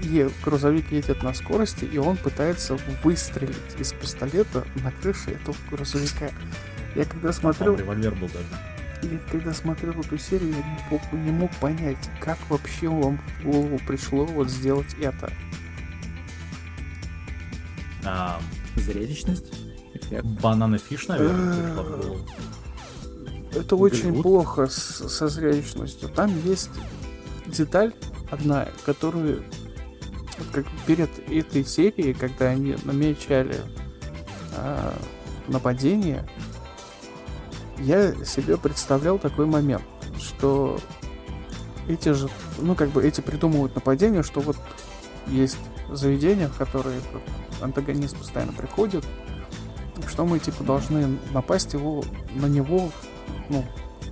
[0.02, 6.30] и грузовик едет на скорости, и он пытается выстрелить из пистолета на крыше этого грузовика.
[6.94, 9.12] Я когда Там смотрел, револьвер был даже.
[9.14, 13.44] я когда смотрел эту серию, я не мог, не мог понять, как вообще вам в
[13.44, 15.32] голову пришло вот сделать это.
[18.04, 18.40] А,
[18.76, 19.46] зрелищность,
[19.94, 20.24] эффект.
[20.24, 22.28] Банана фиш, наверное, пришла в голову.
[23.54, 26.08] Это очень плохо с- со зрелищностью.
[26.08, 26.70] Там есть
[27.46, 27.94] деталь
[28.34, 29.44] одна, которую
[30.52, 33.56] как перед этой серией, когда они намечали
[34.56, 34.94] а,
[35.48, 36.28] нападение,
[37.78, 39.84] я себе представлял такой момент,
[40.18, 40.78] что
[41.88, 44.56] эти же, ну как бы эти придумывают нападение, что вот
[45.26, 45.58] есть
[45.90, 47.00] заведения, в которые
[47.60, 49.04] антагонист постоянно приходит,
[50.08, 52.90] что мы типа должны напасть его на него,
[53.48, 53.64] ну,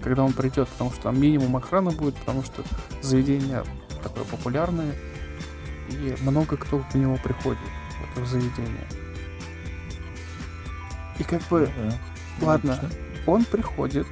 [0.02, 2.62] когда он придет, потому что там минимум охраны будет, потому что
[3.00, 3.64] заведение
[4.02, 4.94] такое популярное,
[5.88, 7.58] и много кто в него приходит,
[8.00, 8.86] в это заведение.
[11.18, 12.46] И как бы, Да.
[12.46, 12.90] ладно, Логично.
[13.26, 14.06] он приходит,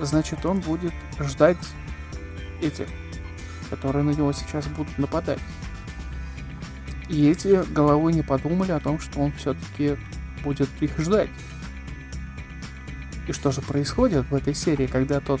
[0.00, 1.58] значит, он будет ждать
[2.60, 2.86] этих,
[3.70, 5.38] которые на него сейчас будут нападать.
[7.08, 9.96] И эти головой не подумали о том, что он все-таки
[10.42, 11.30] будет их ждать.
[13.28, 15.40] И что же происходит в этой серии, когда тот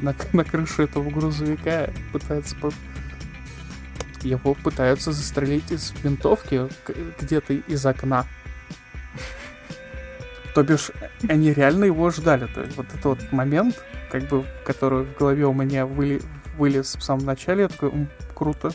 [0.00, 2.56] на, на крыше этого грузовика пытается
[4.24, 6.68] его пытаются застрелить из винтовки
[7.20, 8.26] где-то из окна.
[10.54, 10.90] То бишь,
[11.28, 12.46] они реально его ждали.
[12.46, 16.22] То есть вот этот вот момент, как бы, который в голове у меня выли-
[16.58, 18.70] вылез в самом начале, я такой, «М, круто,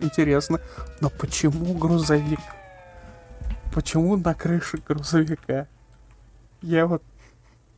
[0.00, 0.60] интересно.
[1.00, 2.40] Но почему грузовик?
[3.72, 5.66] Почему на крыше грузовика?
[6.60, 7.02] Я вот...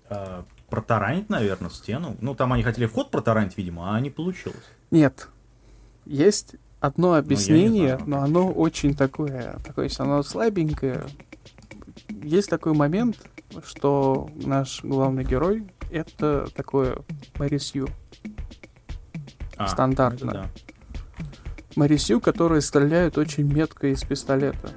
[0.08, 2.16] А, протаранить, наверное, стену.
[2.20, 4.64] Ну, там они хотели вход протаранить, видимо, а не получилось.
[4.90, 5.28] Нет.
[6.04, 8.10] Есть одно объяснение, знаю.
[8.10, 11.04] но оно очень такое, такое, оно слабенькое.
[12.22, 13.16] Есть такой момент,
[13.64, 16.98] что наш главный герой это такое
[17.38, 17.88] Мэри Сью.
[19.56, 20.32] А, Стандартно.
[20.32, 20.50] да.
[21.76, 24.70] Мэри Сью, которые стреляют очень метко из пистолета.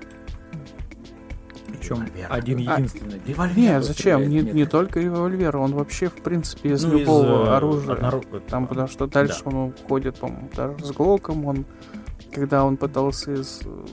[1.80, 2.28] Причем Револьвер.
[2.30, 3.22] один А, единственный.
[3.26, 3.58] Револьвер.
[3.58, 4.30] Нет, зачем?
[4.30, 7.96] Не, не только револьвер, он вообще, в принципе, из Ну, из, любого э, оружия.
[7.96, 9.50] однору- Там, потому что дальше Да.
[9.50, 11.66] он уходит, по-моему, даже с Глоком, он,
[12.34, 13.86] когда он пытался из э,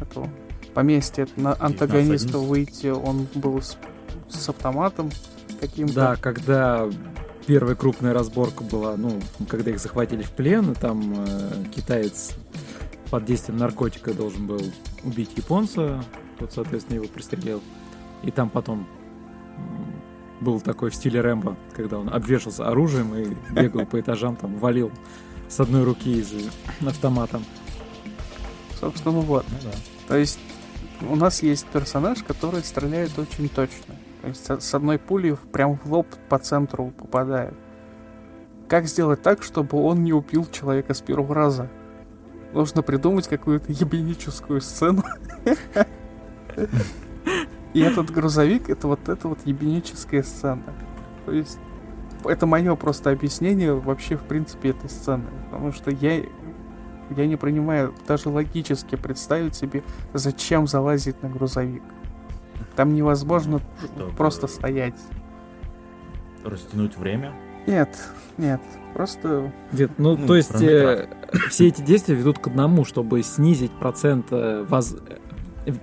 [0.00, 0.28] этого
[0.74, 2.46] поместья на антагониста 19-11.
[2.48, 3.76] выйти, он был с,
[4.28, 5.10] с автоматом
[5.60, 5.94] каким-то.
[5.94, 6.88] Да, когда
[7.46, 12.32] первая крупная разборка была, ну, когда их захватили в плен, и там э, китаец
[13.10, 14.60] под действием наркотика должен был
[15.04, 16.02] убить японца,
[16.38, 17.62] тот, соответственно, его пристрелил.
[18.22, 18.86] И там потом
[20.40, 24.90] был такой в стиле Рэмбо, когда он обвешался оружием и бегал по этажам, там, валил
[25.48, 26.32] с одной руки из
[26.86, 27.40] автомата.
[28.80, 29.44] Собственно, вот.
[29.50, 29.70] Ну да.
[30.08, 30.38] То есть
[31.08, 33.94] у нас есть персонаж, который стреляет очень точно.
[34.22, 37.54] То есть с- одной пули прям в лоб по центру попадает.
[38.68, 41.70] Как сделать так, чтобы он не убил человека с первого раза?
[42.52, 45.02] Нужно придумать какую-то ебеническую сцену.
[47.72, 50.62] И этот грузовик это вот эта вот ебеническая сцена.
[51.26, 51.58] То есть
[52.24, 55.24] это мое просто объяснение вообще в принципе этой сцены.
[55.50, 56.22] Потому что я
[57.16, 59.82] я не принимаю даже логически представить себе,
[60.14, 61.82] зачем залазить на грузовик.
[62.76, 64.94] Там невозможно Чтобы- просто стоять.
[66.44, 67.32] Растянуть время.
[67.66, 67.88] Нет,
[68.36, 68.60] нет,
[68.92, 71.08] просто Нет, ну, Ну, то есть э,
[71.48, 74.96] все эти действия ведут к одному, чтобы снизить процент э, воз-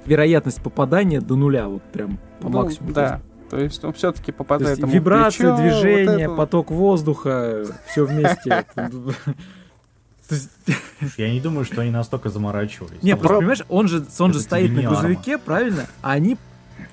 [0.06, 2.94] вероятность попадания до нуля, вот прям по ну, максимуму.
[2.94, 3.22] да.
[3.50, 6.38] То есть он все-таки попадает ему вибрация, плечо, вот движение, это вот.
[6.38, 8.66] поток воздуха, все вместе.
[11.18, 13.04] Я не думаю, что они настолько заморачивались.
[13.04, 15.86] Не, просто понимаешь, он же, он же стоит на грузовике, правильно?
[16.02, 16.38] А они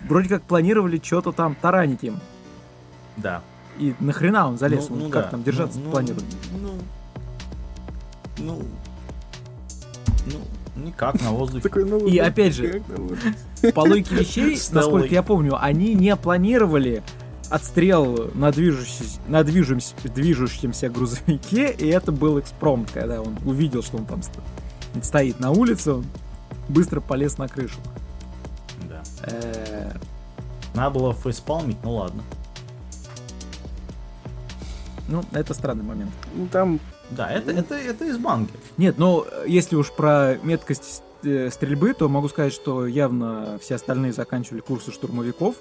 [0.09, 2.19] вроде как планировали что-то там таранить им.
[3.17, 3.43] Да.
[3.79, 4.89] И нахрена он залез?
[4.89, 5.31] Ну, он ну как да.
[5.31, 6.25] там держаться Ну, ну, планирует?
[6.61, 6.71] Ну,
[8.39, 8.63] ну,
[10.27, 10.41] ну,
[10.85, 11.69] никак на воздухе.
[12.09, 12.83] И опять же.
[13.75, 17.03] По логике вещей, насколько я помню, они не планировали
[17.51, 23.97] отстрел на, движущемся, на движемся- движущемся грузовике, и это был экспромт, когда он увидел, что
[23.97, 24.33] он там ст-
[25.03, 26.07] стоит на улице, он
[26.69, 27.79] быстро полез на крышу.
[28.89, 29.03] Да.
[29.23, 29.93] Э,
[30.75, 32.23] Надо было фейспалмить, ну ладно.
[35.09, 36.11] Ну, это странный момент.
[36.35, 38.53] Ну, там Да, это, это, это из банки.
[38.77, 43.77] Нет, но э, если уж про меткость э, стрельбы, то могу сказать, что явно все
[43.77, 45.57] остальные заканчивали курсы штурмовиков.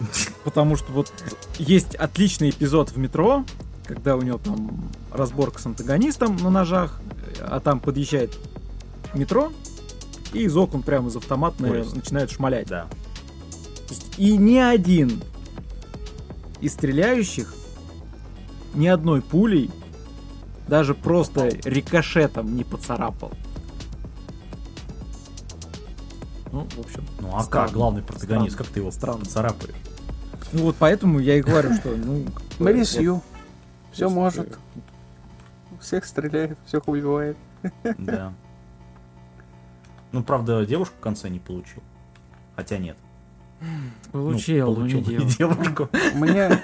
[0.44, 1.12] Потому что вот
[1.58, 3.44] есть отличный эпизод в метро,
[3.86, 7.00] когда у него там разборка с антагонистом на ножах,
[7.38, 8.36] э, а там подъезжает
[9.14, 9.52] метро,
[10.32, 11.94] и из окон прямо из автомата на- Поезд.
[11.94, 12.66] начинают шмалять.
[12.68, 12.86] Да.
[14.16, 15.22] И ни один
[16.60, 17.54] из стреляющих
[18.74, 19.70] ни одной пулей
[20.68, 23.32] даже просто рикошетом не поцарапал.
[26.52, 27.04] Ну, в общем.
[27.20, 27.66] Ну а странно.
[27.66, 28.64] как главный протагонист, Странно.
[28.64, 29.24] как ты его Странно.
[29.24, 29.74] царапаешь?
[30.52, 32.24] Ну вот поэтому я и говорю, что, ну...
[32.58, 33.22] Мэри вот Сью.
[33.92, 34.58] Все может.
[35.80, 37.36] Всех стреляет, всех убивает.
[37.98, 38.32] Да.
[40.10, 41.82] Ну, правда, девушку в конце не получил.
[42.56, 42.96] Хотя нет.
[44.10, 45.38] Получил, ну, не получил бы девушку.
[45.38, 45.88] девушку.
[46.14, 46.62] У меня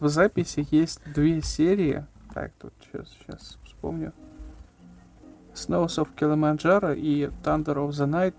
[0.00, 2.04] в записи есть две серии.
[2.36, 4.12] Так, тут сейчас, сейчас вспомню.
[5.54, 8.34] Snows of Kilimanjaro и Thunder of the Night.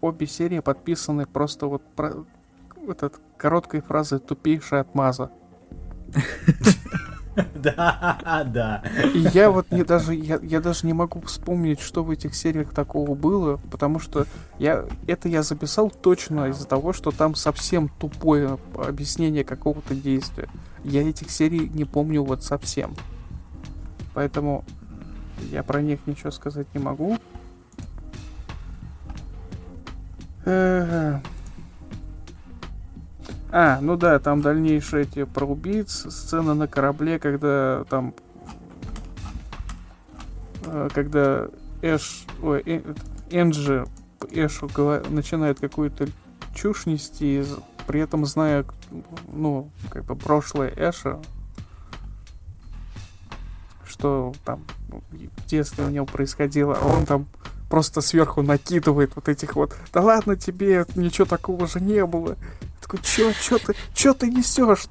[0.00, 2.24] Обе серии подписаны просто вот про,
[2.86, 5.32] этот короткой фразой тупейшая отмаза.
[7.54, 8.82] Да, да.
[9.14, 12.72] И я вот не даже я, я даже не могу вспомнить, что в этих сериях
[12.72, 14.26] такого было, потому что
[14.58, 20.48] я это я записал точно из-за того, что там совсем тупое объяснение какого-то действия.
[20.84, 22.94] Я этих серий не помню вот совсем.
[24.14, 24.64] Поэтому
[25.50, 27.18] я про них ничего сказать не могу.
[30.44, 31.20] Э,
[33.52, 38.14] А, ну да, там дальнейшие эти про убийц, сцена на корабле, когда там...
[40.64, 41.48] э, Когда
[41.82, 42.26] Эш...
[42.42, 42.94] Ой, Э-
[43.30, 43.86] Энджи
[44.30, 44.68] Эшу
[45.10, 46.06] начинает какую-то
[46.54, 47.44] чушь нести,
[47.86, 48.64] при этом зная,
[49.32, 51.18] ну, как бы прошлое Эша,
[53.84, 57.26] что там ну, в детстве у него происходило, а он там
[57.68, 62.36] просто сверху накидывает вот этих вот, да ладно тебе, ничего такого же не было.
[62.90, 64.86] Такой, чё, чё ты, чё ты несешь?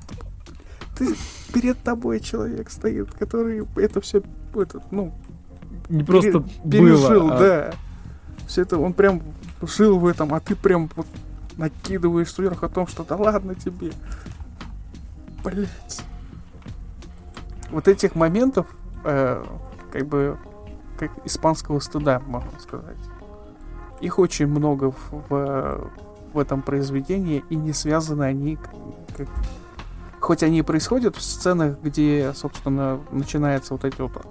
[0.97, 1.15] Ты
[1.53, 4.21] перед тобой человек стоит, который это все,
[4.55, 5.13] этот, ну,
[5.89, 7.73] Не просто пере- пережил, было, а да.
[8.47, 9.21] Все это, он прям
[9.61, 11.07] жил в этом, а ты прям вот
[11.57, 13.91] накидываешь сверху о том, что да ладно тебе.
[15.43, 16.01] Блять.
[17.69, 18.65] Вот этих моментов,
[19.03, 19.43] э,
[19.91, 20.37] как бы,
[20.97, 22.97] как испанского стыда, можно сказать.
[24.01, 25.91] Их очень много в, в,
[26.33, 28.57] в этом произведении, и не связаны они,
[29.15, 29.27] как-
[30.19, 34.25] хоть они и происходят в сценах, где, собственно, начинается вот эти вот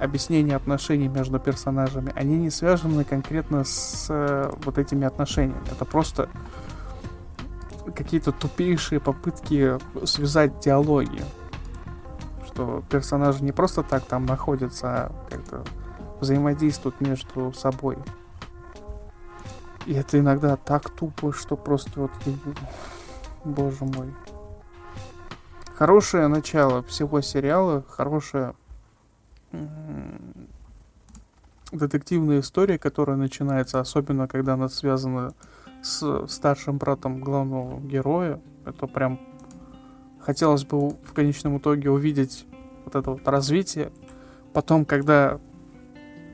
[0.00, 5.60] объяснения отношений между персонажами, они не связаны конкретно с э, вот этими отношениями.
[5.72, 6.28] Это просто
[7.94, 11.22] какие-то тупейшие попытки связать диалоги.
[12.46, 15.64] Что персонажи не просто так там находятся, а как-то
[16.20, 17.96] взаимодействуют между собой.
[19.88, 22.10] И это иногда так тупо, что просто вот...
[23.42, 24.12] Боже мой.
[25.74, 28.54] Хорошее начало всего сериала, хорошая
[31.72, 35.32] детективная история, которая начинается, особенно когда она связана
[35.82, 38.42] с старшим братом главного героя.
[38.66, 39.18] Это прям
[40.20, 42.46] хотелось бы в конечном итоге увидеть
[42.84, 43.90] вот это вот развитие.
[44.52, 45.40] Потом, когда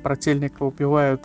[0.02, 1.22] брательника убивают,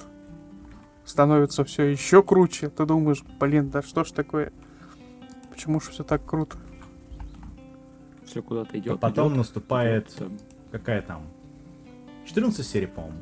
[1.10, 2.70] становится все еще круче.
[2.70, 4.52] Ты думаешь, блин, да что ж такое?
[5.50, 6.58] Почему же все так круто?
[8.26, 9.00] все куда-то идет.
[9.00, 10.32] Потом идет, наступает идет,
[10.72, 11.24] какая там?
[12.28, 13.18] 14 серий, по-моему.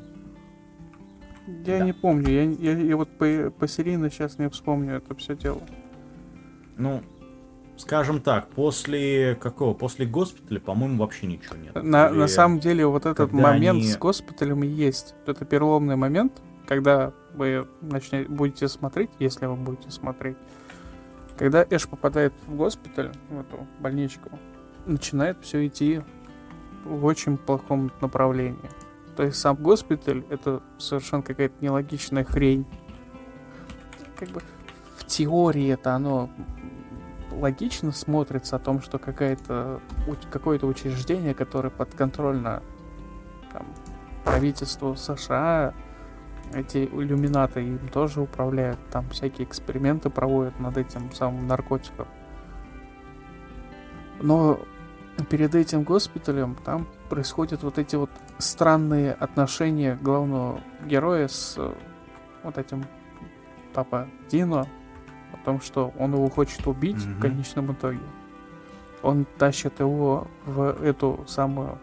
[1.66, 1.86] Я Да.
[1.86, 5.62] не помню, я, я, я вот по, посерийно сейчас не вспомню это все дело.
[6.76, 7.02] Ну,
[7.78, 9.74] скажем так, после какого?
[9.74, 11.74] После госпиталя, по-моему, вообще ничего нет.
[11.82, 15.16] На, Или- на самом деле вот этот когда момент они- с госпиталем и есть.
[15.26, 20.38] Это переломный момент, когда вы начнете, будете смотреть, если вы будете смотреть.
[21.38, 24.30] Когда Эш попадает в госпиталь, в эту больничку,
[24.86, 26.02] начинает все идти
[26.84, 28.70] в очень плохом направлении.
[29.16, 32.66] То есть сам госпиталь это совершенно какая-то нелогичная хрень.
[34.18, 34.42] Как бы
[34.98, 36.30] в теории это оно
[37.32, 39.80] логично смотрится о том, что какая-то
[40.32, 42.64] какое-то учреждение, которое подконтрольно
[43.54, 43.68] там,
[44.24, 45.74] правительству США,
[46.54, 52.08] эти иллюминаты им тоже управляют, там всякие эксперименты проводят над этим самым наркотиком.
[54.22, 54.60] Но
[55.30, 61.74] перед этим госпиталем там происходят вот эти вот странные отношения главного героя с э,
[62.44, 62.86] вот этим
[63.74, 64.68] папа Дино,
[65.34, 67.22] о том, что он его хочет убить в Мгм.
[67.22, 68.00] конечном итоге.
[69.04, 71.78] Он тащит его в эту самую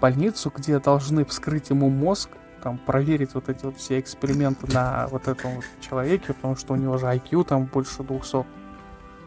[0.00, 2.30] больницу, где должны вскрыть ему мозг,
[2.62, 6.76] там проверить вот эти вот все эксперименты на вот этом вот человеке, потому что у
[6.76, 8.44] него же IQ там больше 200.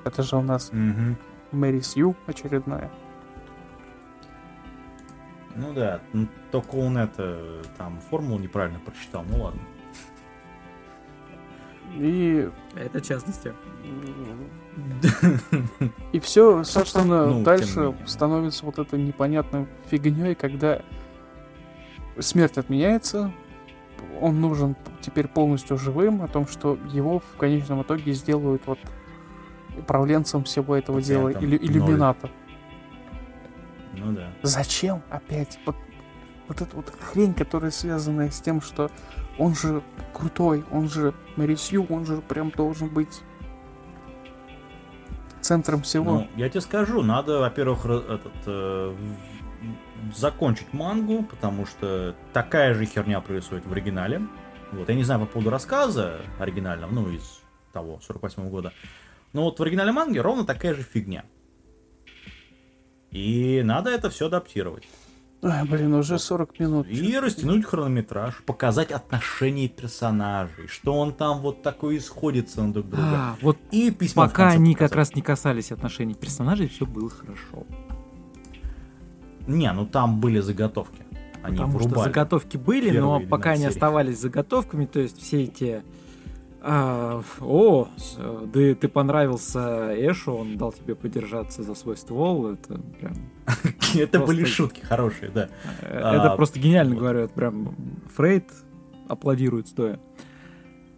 [0.06, 1.18] Это же у нас Мгм.
[1.52, 2.90] Мэри Сью очередная.
[5.56, 6.00] Ну да,
[6.52, 9.62] только он это, там, формулу неправильно прочитал, ну ладно.
[11.96, 13.54] И Это частности.
[16.12, 20.82] И все, собственно, Ну, дальше становится вот это непонятной фигней, когда
[22.20, 23.32] смерть отменяется,
[24.22, 28.80] он нужен теперь полностью живым, о том, что его в конечном итоге сделают вот
[29.78, 31.32] управленцем всего этого Пациентом.
[31.32, 32.30] дела, или иллюмината.
[33.94, 34.30] Ну да.
[34.42, 35.60] Зачем опять?
[35.66, 35.76] Вот,
[36.48, 38.92] вот эта вот хрень, которая связана с тем, что
[39.38, 39.82] он же
[40.14, 43.22] крутой, он же Мэрисью, он же прям должен быть
[45.42, 46.12] центром всего.
[46.12, 48.96] Ну, я тебе скажу, надо, во-первых, этот, э,
[50.16, 54.22] закончить мангу, потому что такая же херня происходит в оригинале.
[54.72, 57.42] Вот, я не знаю по поводу рассказа оригинального, ну, из
[57.74, 58.74] того, 48 года.
[59.34, 61.24] Но вот в оригинале манги ровно такая же фигня.
[63.12, 64.88] И надо это все адаптировать.
[65.42, 66.88] Ай, блин, уже 40 минут.
[66.88, 73.08] И растянуть хронометраж, показать отношения персонажей, что он там вот такой исходится на друг друга.
[73.14, 74.90] А, вот И письмо пока они показать.
[74.92, 77.66] как раз не касались отношений персонажей, все было хорошо.
[79.50, 81.04] Не, ну там были заготовки.
[81.42, 82.08] Они Потому что врубали.
[82.10, 83.68] заготовки были, но пока они 12 серий.
[83.70, 85.84] оставались заготовками, то есть все эти...
[86.62, 87.88] а, о,
[88.54, 93.14] ты, ты понравился Эшу, он дал тебе подержаться за свой ствол, это прям...
[93.96, 95.50] Это были шутки хорошие, да.
[95.82, 97.76] э, А, это просто гениально, говорю, это прям
[98.16, 98.46] Фрейд
[99.08, 100.00] аплодирует стоя.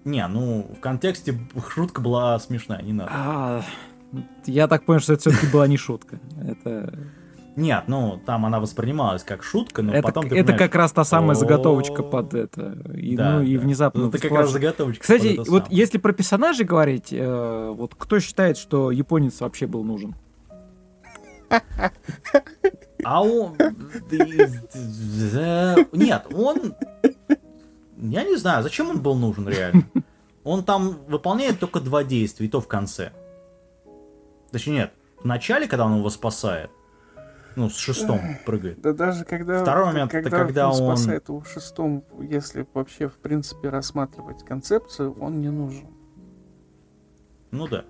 [0.03, 1.39] Не, ну, в контексте
[1.69, 3.11] шутка была смешная, не надо.
[3.13, 3.61] А,
[4.45, 6.19] я так понял, что это все-таки была не шутка.
[6.43, 6.97] Это,
[7.61, 11.03] Нет, ну, там она воспринималась как шутка, но это, потом ты это как раз та
[11.03, 12.75] самая «О, заготовочка под это.
[12.95, 13.61] И, да, ну, и да.
[13.61, 14.01] внезапно...
[14.01, 15.03] Ну, это как раз заготовочка.
[15.03, 20.15] Кстати, вот если про персонажей говорить, э, вот кто считает, что японец вообще был нужен?
[23.03, 23.55] А он...
[25.91, 26.75] Нет, он...
[27.97, 29.83] Я не знаю, зачем он был нужен реально.
[30.43, 33.11] Он там выполняет только два действия, и то в конце.
[34.51, 36.71] Точнее, нет, в начале, когда он его спасает,
[37.55, 38.81] ну, с шестом прыгает.
[38.81, 39.61] Да даже когда...
[39.61, 45.15] Второй момент, это когда, когда он- спасает его шестом, если вообще, в принципе, рассматривать концепцию,
[45.19, 45.87] он не нужен.
[47.51, 47.85] Ну да.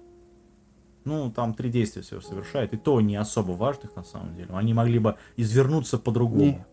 [1.03, 4.49] Ну, там три действия всего совершает, и то не особо важных на самом деле.
[4.51, 6.67] Они могли бы извернуться по-другому Нет.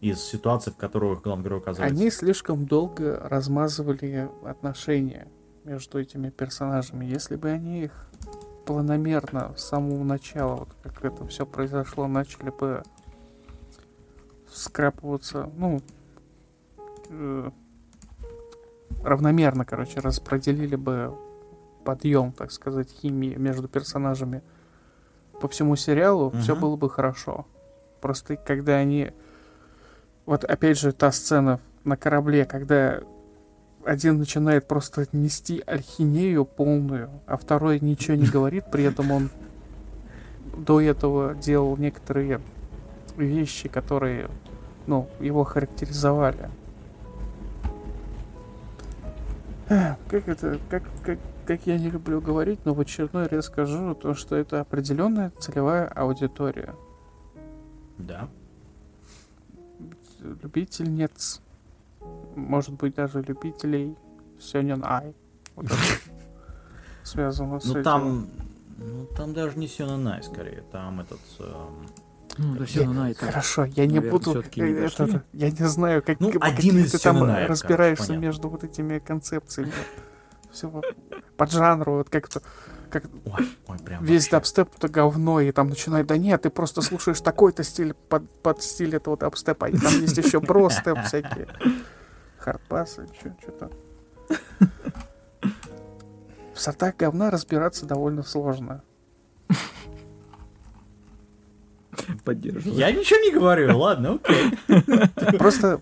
[0.00, 1.94] из ситуаций, в которых главный герой оказывается.
[1.94, 5.28] Они слишком долго размазывали отношения
[5.64, 7.04] между этими персонажами.
[7.04, 8.08] Если бы они их
[8.64, 12.82] планомерно с самого начала, вот как это все произошло, начали бы
[14.52, 15.80] скрапываться, ну,
[17.08, 17.50] э,
[19.02, 21.16] равномерно, короче, распределили бы
[21.84, 24.42] подъем, так сказать, химии между персонажами
[25.40, 26.60] по всему сериалу, все Мгм.
[26.60, 27.46] было бы хорошо.
[28.00, 29.12] Просто когда они...
[30.24, 33.00] Вот опять же та сцена на корабле, когда
[33.84, 39.30] один начинает просто нести альхинею полную, а второй ничего не говорит, при этом он
[40.56, 42.40] до этого делал некоторые
[43.16, 44.28] вещи, которые,
[44.86, 46.50] ну, его характеризовали.
[49.68, 54.14] Как это, как, как, как я не люблю говорить, но в очередной раз скажу, то,
[54.14, 56.74] что это определенная целевая аудитория.
[57.96, 58.28] Да.
[60.20, 61.40] Любительниц,
[62.34, 63.96] может быть, даже любителей
[64.40, 65.14] Сёнэн Ай.
[65.56, 65.66] Вот
[67.02, 67.82] связано с Ну этим.
[67.82, 68.28] там...
[68.78, 70.64] Ну, там даже не Сёнэнай, скорее.
[70.72, 71.20] Там этот...
[71.38, 71.86] эм,
[72.38, 73.14] Ну, да.
[73.16, 74.40] Хорошо, я не буду.
[74.40, 78.98] это- я не знаю, как, Ну, по один из ты там разбираешься между вот этими
[78.98, 79.72] концепциями.
[80.50, 80.82] Все
[81.36, 82.42] под жанру, вот как-то
[82.90, 84.30] как Ой, ой, прям весь вообще.
[84.32, 88.62] дабстеп это говно, и там начинает, да нет, ты просто слушаешь такой-то стиль под, под
[88.62, 91.48] стиль этого дабстепа, и там есть еще бростеп всякие.
[92.42, 93.08] Хардбасы,
[93.40, 93.70] что-то.
[96.54, 98.82] В сортах говна разбираться довольно сложно.
[102.24, 102.78] Поддерживаю.
[102.78, 104.58] Я ничего не говорю, ладно, окей.
[105.38, 105.80] Просто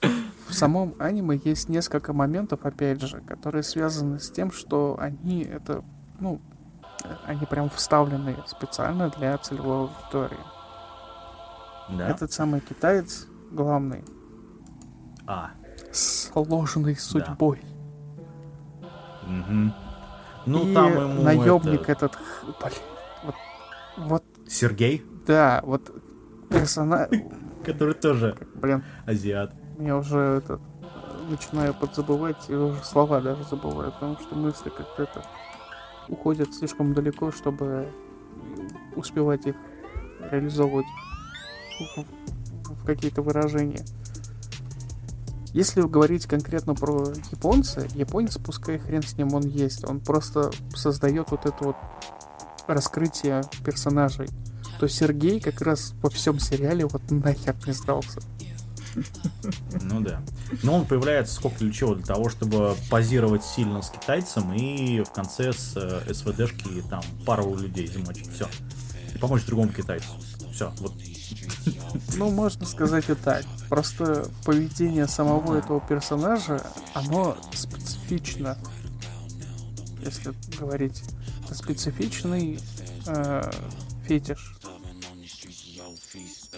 [0.49, 5.85] в самом аниме есть несколько моментов, опять же, которые связаны с тем, что они это,
[6.19, 6.41] ну,
[7.25, 10.39] они прям вставлены специально для целевой аудитории.
[11.97, 12.09] Да.
[12.09, 14.05] Этот самый китаец главный,
[15.27, 15.51] А,
[15.93, 17.61] сложной судьбой.
[19.23, 19.75] мгм.
[20.47, 22.83] Ну, и там ему наемник это, этот, блин,
[23.23, 23.35] вот,
[23.97, 25.93] вот, Сергей, да, вот
[26.49, 27.09] персонаж,
[27.65, 29.53] который тоже блин, азиат.
[29.79, 30.61] я уже этот
[31.29, 35.23] начинаю подзабывать и уже слова даже забываю, потому что мысли как-то это
[36.09, 37.89] уходят слишком далеко, чтобы
[38.97, 39.55] успевать их
[40.31, 40.87] реализовывать
[42.65, 43.85] в какие-то выражения.
[45.53, 51.31] Если говорить конкретно про японца, японец, пускай хрен с ним он есть, он просто создает
[51.31, 51.77] вот это вот
[52.69, 54.29] раскрытие персонажей.
[54.79, 58.21] То Сергей как раз во всем сериале вот нахер не сдался.
[59.83, 60.23] Ну да.
[60.63, 61.95] Но он появляется сколько для чего?
[61.95, 67.55] Для того, чтобы позировать сильно с китайцем и в конце с э, СВДшки там пару
[67.57, 68.33] людей замочить.
[68.33, 68.49] Все.
[69.15, 70.09] И помочь другому китайцу.
[70.53, 70.73] Все.
[70.79, 70.93] Вот.
[72.17, 73.45] Ну, можно сказать и так.
[73.69, 76.63] Просто поведение самого этого персонажа,
[76.95, 78.59] оно специфично.
[80.03, 81.03] Если говорить,
[81.45, 82.59] это специфичный
[83.07, 83.51] э,
[84.07, 84.57] фетиш.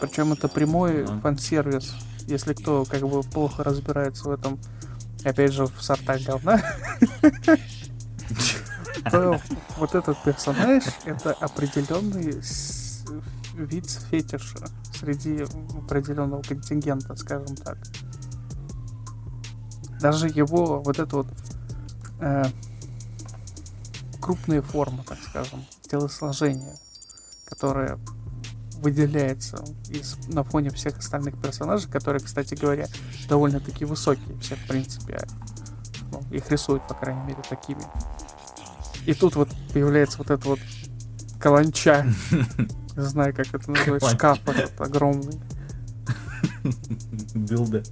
[0.00, 1.20] Причем это прямой Ага.
[1.20, 1.94] фан-сервис.
[2.26, 4.58] Если кто как бы плохо разбирается в этом,
[5.24, 6.62] опять же, в сортах говна,
[9.10, 9.40] то
[9.76, 12.42] вот этот персонаж это определенный
[13.54, 15.42] вид фетиша среди
[15.76, 17.78] определенного контингента, скажем так.
[20.00, 21.26] Даже его вот это вот
[22.20, 22.44] э,
[24.20, 26.74] крупные формы, так скажем, телосложение,
[27.44, 27.98] которое
[28.82, 32.86] выделяется из, на фоне всех остальных персонажей, которые, кстати говоря,
[33.28, 35.20] довольно-таки высокие все, в принципе.
[36.10, 37.82] Ну, их рисуют, по крайней мере, такими.
[39.06, 40.58] И тут вот появляется вот это вот
[41.38, 42.06] каланча.
[42.96, 44.10] Не знаю, как это называется.
[44.10, 45.40] Шкаф этот огромный.
[47.34, 47.82] Билды.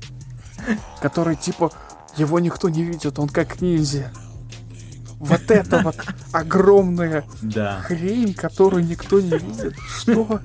[1.01, 1.73] Который типа
[2.17, 4.13] его никто не видит, он как ниндзя.
[5.19, 5.97] Вот это вот
[6.33, 7.81] огромная Да.
[7.83, 9.75] хрень, которую никто не видит.
[9.99, 10.41] Что?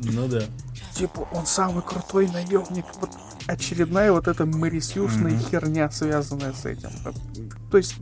[0.00, 0.42] Ну да.
[0.94, 2.84] Типа, он самый крутой наемник.
[3.00, 3.10] Вот
[3.46, 5.40] очередная вот эта Марисюшная Мгм.
[5.40, 6.90] херня, связанная с этим.
[7.70, 7.96] То есть,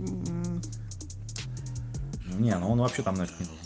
[2.38, 3.65] Не, ну он вообще там нафиг не нужен.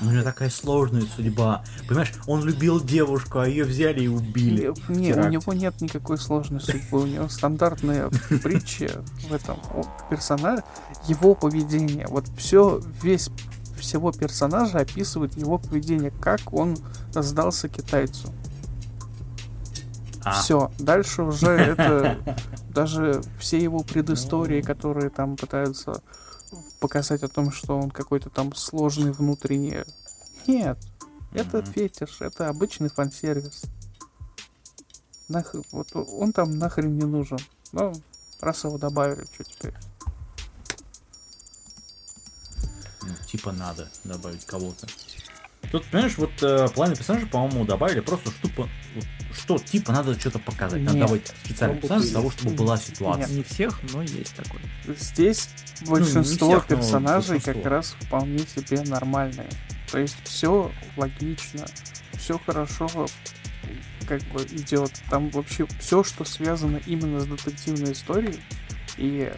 [0.00, 1.62] У него такая сложная судьба.
[1.88, 4.72] Понимаешь, он любил девушку, а ее взяли и убили.
[4.88, 7.02] не, у него нет никакой сложной судьбы.
[7.02, 8.10] У него стандартная
[8.42, 9.58] притча в этом
[10.10, 10.62] персонаже.
[11.06, 12.06] Его поведение.
[12.08, 13.30] Вот все, весь
[13.78, 16.76] всего персонажа описывает его поведение, как он
[17.12, 18.32] сдался китайцу.
[20.24, 22.18] А, Все, дальше уже это
[22.70, 26.02] даже все его предыстории, которые там пытаются
[26.80, 29.84] показать о том, что он какой-то там сложный внутренний.
[30.46, 30.78] Нет,
[31.32, 31.72] это Мгм.
[31.72, 33.62] фетиш, это обычный фан-сервис.
[35.28, 35.54] Нах...
[35.72, 37.38] Вот он там нахрен не нужен.
[37.72, 37.92] Ну,
[38.40, 39.74] раз его добавили, что теперь?
[43.06, 44.86] ну, типа надо добавить кого-то.
[45.72, 48.68] Тут, понимаешь, вот э, половину персонажа, по-моему, добавили просто что,
[49.34, 50.80] что типа надо что-то показать.
[50.82, 51.06] Надо Нет.
[51.06, 51.82] добавить специальный Нет.
[51.82, 53.34] персонаж для того, чтобы была ситуация.
[53.34, 54.60] Не всех, но есть такой.
[54.98, 55.48] Здесь
[55.86, 57.70] большинство Ну, всех, персонажей как большинство.
[57.70, 59.48] раз вполне себе нормальные.
[59.90, 61.66] То есть все логично,
[62.14, 62.88] все хорошо
[64.08, 64.92] как бы идет.
[65.10, 68.38] Там вообще все, что связано именно с детективной историей
[68.96, 69.32] и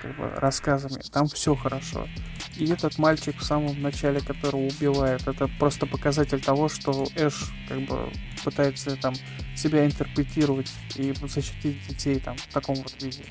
[0.00, 2.08] как бы рассказами, там все хорошо.
[2.56, 7.34] И этот мальчик в самом начале, которого убивает, это просто показатель того, что Эш
[7.68, 8.10] как бы
[8.44, 9.14] пытается там
[9.56, 13.24] себя интерпретировать и защитить детей там в таком вот виде.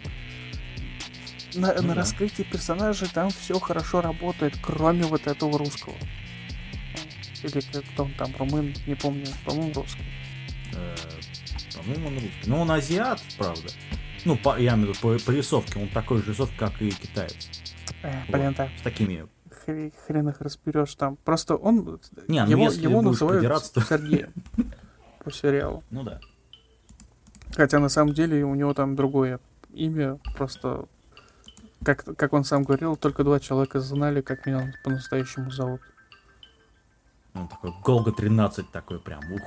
[1.55, 1.93] На, Ну на да.
[1.95, 5.95] раскрытии персонажей там все хорошо работает, кроме вот этого русского.
[7.41, 10.03] Или как- кто он там, румын, не помню, по-моему, русский.
[10.76, 10.95] Э,
[11.76, 12.30] По-моему, он русский.
[12.45, 13.70] Но он азиат, правда.
[14.26, 16.91] Ну, по, я имею в виду, по, по рисовке, он такой же рисовки, как и
[16.91, 17.49] китаец.
[18.03, 18.70] Э, Вот.
[18.80, 19.28] С такими.
[19.65, 21.15] хре- хрен их разберешь там.
[21.17, 24.34] Просто он, Не, ну его, если его называют Сергеем
[25.24, 25.84] по сериалу.
[25.89, 26.20] Ну да.
[27.55, 29.39] Хотя на самом деле у него там другое
[29.74, 30.86] имя, просто
[31.84, 35.82] как, как он сам говорил, только два человека знали, как меня по-настоящему зовут.
[37.34, 39.41] Он такой Голга 13 такой прям, ух.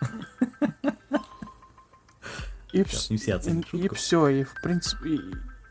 [2.80, 3.94] И, Сейчас не все оценят и, шутку.
[3.94, 5.18] все, и в принципе,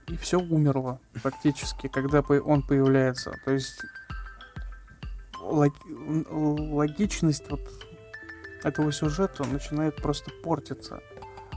[0.07, 3.33] и, все умерло фактически, когда он появляется.
[3.45, 3.79] То есть
[5.41, 5.73] лог-
[6.73, 7.61] логичность вот
[8.63, 10.99] этого сюжета начинает просто портиться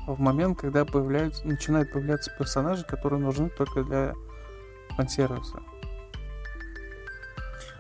[0.06, 4.14] в момент, когда появляются, начинают появляться персонажи, которые нужны только для
[4.96, 5.62] фан-сервиса.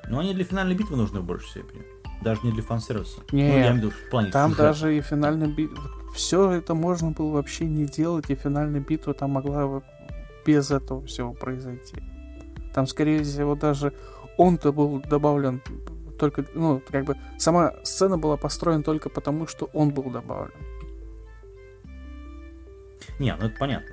[0.08, 1.82] Но они для финальной битвы нужны в большей степени.
[2.22, 3.20] Даже не для фан-сервиса.
[3.32, 4.62] Не, ну, я имею в виду в плане Там сюжета.
[4.68, 5.90] даже и финальная битва...
[6.14, 9.82] Все это можно было вообще не делать, и финальная битва там могла бы
[10.44, 11.96] без этого всего произойти.
[12.74, 13.92] Там, скорее всего, даже
[14.36, 15.62] он-то был добавлен
[16.18, 16.44] только...
[16.54, 20.54] Ну, как бы сама сцена была построена только потому, что он был добавлен.
[23.18, 23.88] Не, ну это понятно.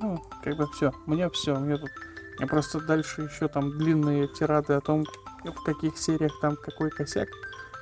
[0.00, 0.92] Ну, как бы все.
[1.06, 1.56] Мне все.
[1.56, 1.90] Мне тут...
[2.38, 5.04] Я просто дальше еще там длинные тирады о том,
[5.44, 7.28] в каких сериях там какой косяк.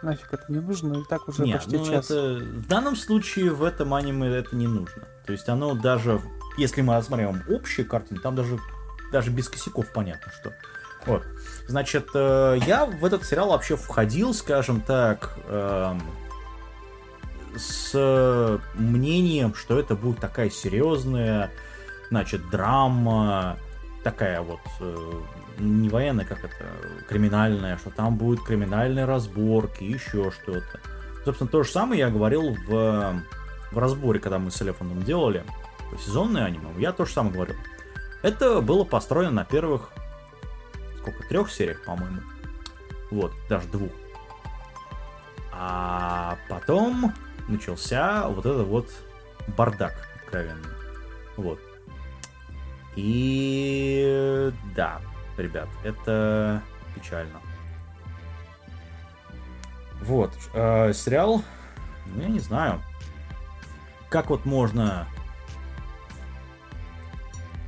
[0.02, 2.10] Нафиг это не нужно, и так уже Не, почти ну час.
[2.10, 2.34] это...
[2.36, 5.02] В данном случае в этом аниме это не нужно.
[5.26, 6.20] То есть оно даже...
[6.56, 8.58] Если мы рассматриваем общие картины, там даже,
[9.12, 10.52] даже без косяков понятно, что...
[11.06, 11.24] Вот.
[11.66, 16.02] Значит, э, я в этот сериал вообще входил, скажем так, эм,
[17.56, 21.50] с мнением, что это будет такая серьезная,
[22.10, 23.58] значит, драма,
[24.04, 25.20] такая вот э,
[25.58, 26.66] не военная, как это,
[27.08, 30.80] криминальная, что там будут криминальные разборки, еще что-то.
[31.24, 33.22] Собственно, то же самое я говорил в,
[33.72, 35.44] в разборе, когда мы с Элефантом делали
[35.98, 36.68] сезонное аниме.
[36.78, 37.56] Я то же самое говорил.
[38.22, 39.90] Это было построено на первых,
[40.98, 42.20] сколько, трех сериях, по-моему.
[43.10, 43.92] Вот, даже двух.
[45.52, 47.12] А потом
[47.48, 48.90] начался вот этот вот
[49.56, 50.68] бардак откровенный.
[51.36, 51.58] Вот.
[52.96, 55.00] И да,
[55.38, 56.62] ребят, это
[56.94, 57.40] печально.
[60.02, 61.42] Вот, э, сериал,
[62.06, 62.80] ну, я не знаю,
[64.08, 65.06] как вот можно,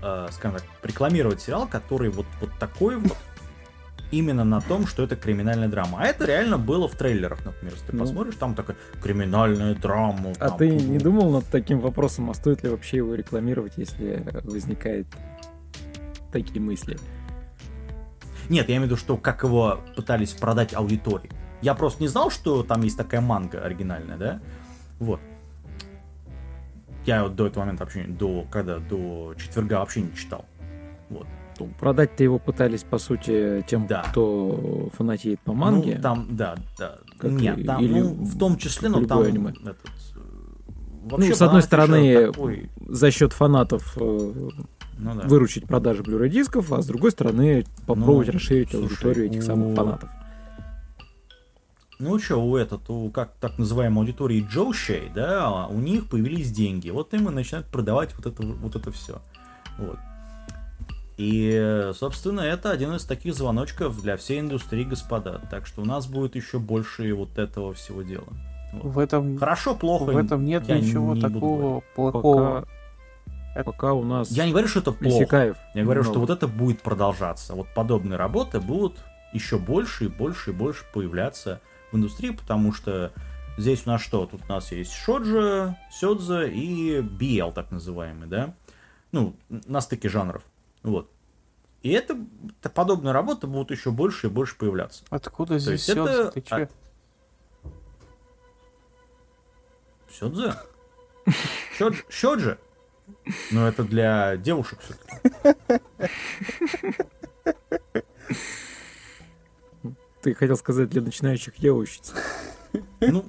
[0.03, 3.17] э, скажем так, рекламировать сериал, который вот, вот такой вот,
[4.11, 5.99] именно на том, что это криминальная драма.
[6.01, 7.75] А это реально было в трейлерах, например.
[7.75, 8.01] Если ты ну.
[8.01, 10.33] посмотришь, там такая криминальная драма.
[10.39, 14.25] А там, ты не думал над таким вопросом, а стоит ли вообще его рекламировать, если
[14.45, 15.07] возникает
[16.33, 16.99] такие мысли?
[18.51, 21.31] Нет, я имею в виду, что как его пытались продать аудитории.
[21.63, 24.41] Я просто не знал, что там есть такая манга оригинальная, да?
[24.99, 25.21] Вот.
[27.07, 30.45] Я вот до этого момента вообще, до, когда, до четверга вообще не читал.
[31.09, 31.27] Вот.
[31.61, 34.03] Ну, продать-то его пытались, по сути, тем, да.
[34.11, 35.97] кто фанатеет по манге.
[35.97, 36.99] Ну, там, да, да.
[37.19, 39.51] Как Нет, там, или ну, в том числе, но там аниме.
[39.51, 39.79] Этот,
[40.17, 40.21] э,
[41.05, 42.71] вообще, ну, с одной стороны, такой...
[42.89, 44.49] за счет фанатов э,
[45.01, 45.27] ну, да.
[45.27, 49.75] выручить продажи Blu-ray дисков, а с другой стороны попробовать ну, расширить слушай, аудиторию этих самых
[49.75, 50.11] фанатов.
[51.99, 56.89] Ну что, у этот, у как так называемой аудитории Джоушей, да, у них появились деньги.
[56.91, 59.21] Вот им и начинают продавать вот это, вот это все.
[59.79, 59.99] Вот.
[61.19, 65.43] И, собственно, это один из таких звоночков для всей индустрии, господа.
[65.51, 68.29] Так что у нас будет еще больше вот этого всего дела.
[68.73, 68.95] Вот.
[68.95, 70.05] В этом хорошо, плохо.
[70.05, 72.61] В этом нет ничего не такого плохого.
[72.61, 72.80] Пока
[73.55, 73.65] это...
[73.65, 74.31] Пока у нас...
[74.31, 75.25] Я не говорю, что это плохо.
[75.25, 76.13] Исекаев Я говорю, много.
[76.13, 77.55] что вот это будет продолжаться.
[77.55, 78.99] Вот подобные работы будут
[79.33, 81.61] еще больше и больше и больше появляться
[81.93, 83.13] в индустрии, потому что
[83.59, 84.27] здесь у нас что?
[84.27, 88.55] Тут у нас есть Шоджа, Сёдза и BL, так называемый, да?
[89.13, 90.43] Ну, на стыке жанров.
[90.83, 91.11] Вот.
[91.83, 92.17] И это,
[92.61, 95.05] это подобные работы будут еще больше и больше появляться.
[95.11, 96.11] Откуда здесь Сёдза?
[96.11, 96.31] Это...
[96.33, 96.55] Ты че?
[96.55, 96.69] А...
[100.13, 100.55] Сёдзе?
[102.09, 102.59] Шоджа?
[103.51, 105.11] Ну, это для девушек все-таки.
[110.23, 112.03] Ты хотел сказать для начинающих девушек.
[113.01, 113.25] Ну,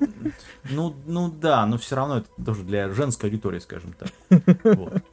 [0.70, 4.10] ну, ну да, но все равно это тоже для женской аудитории, скажем так.
[4.64, 5.04] Вот.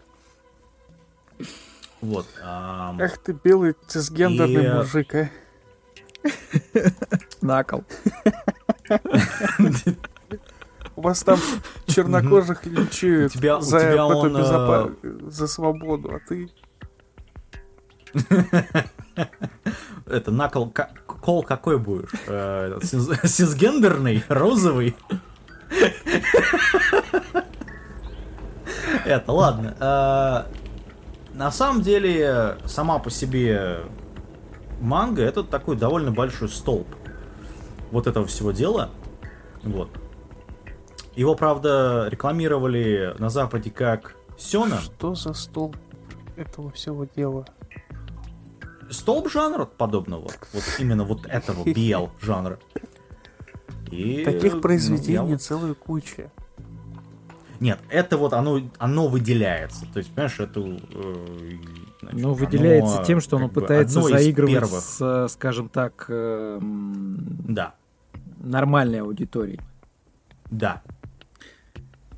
[2.01, 2.27] Вот.
[2.43, 2.95] А...
[2.99, 4.69] Эх ты белый цисгендерный и...
[4.69, 5.31] мужик, а.
[7.41, 7.85] Накол.
[10.99, 11.39] У вас там
[11.87, 14.91] чернокожих линчуют тебя, за, тебя он, безопа...
[15.01, 15.19] э...
[15.29, 16.51] за свободу, а ты...
[20.07, 20.75] Это накол
[21.07, 22.11] кол какой будешь?
[22.27, 24.97] Э, сисгендерный, розовый?
[29.05, 29.77] Это, ладно.
[29.79, 30.47] Э,
[31.33, 33.83] на самом деле, сама по себе
[34.81, 36.89] манга это такой довольно большой столб
[37.93, 38.91] вот этого всего дела.
[39.63, 39.91] Вот.
[41.19, 44.79] Его, правда, рекламировали на Западе как Сёна.
[44.79, 45.77] Что за столб
[46.37, 47.45] этого всего дела?
[48.89, 50.31] Столб жанра подобного.
[50.53, 52.61] Вот именно вот этого BL жанра.
[53.91, 56.31] И, Таких произведений ну, целая куча.
[57.59, 59.87] Нет, это вот оно, оно выделяется.
[59.93, 60.61] То есть, понимаешь, это...
[60.61, 61.27] Э,
[62.01, 67.75] значит, ну, выделяется оно, тем, что оно пытается заигрывать с, скажем так, э, да.
[68.39, 69.61] нормальной аудиторией.
[70.49, 70.83] Да,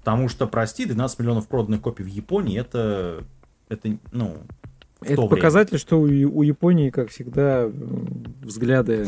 [0.00, 3.22] Потому что, прости, 12 миллионов проданных копий в Японии, это,
[3.68, 4.38] это ну,
[5.02, 7.70] это показатель, что у, у Японии, как всегда,
[8.42, 9.06] взгляды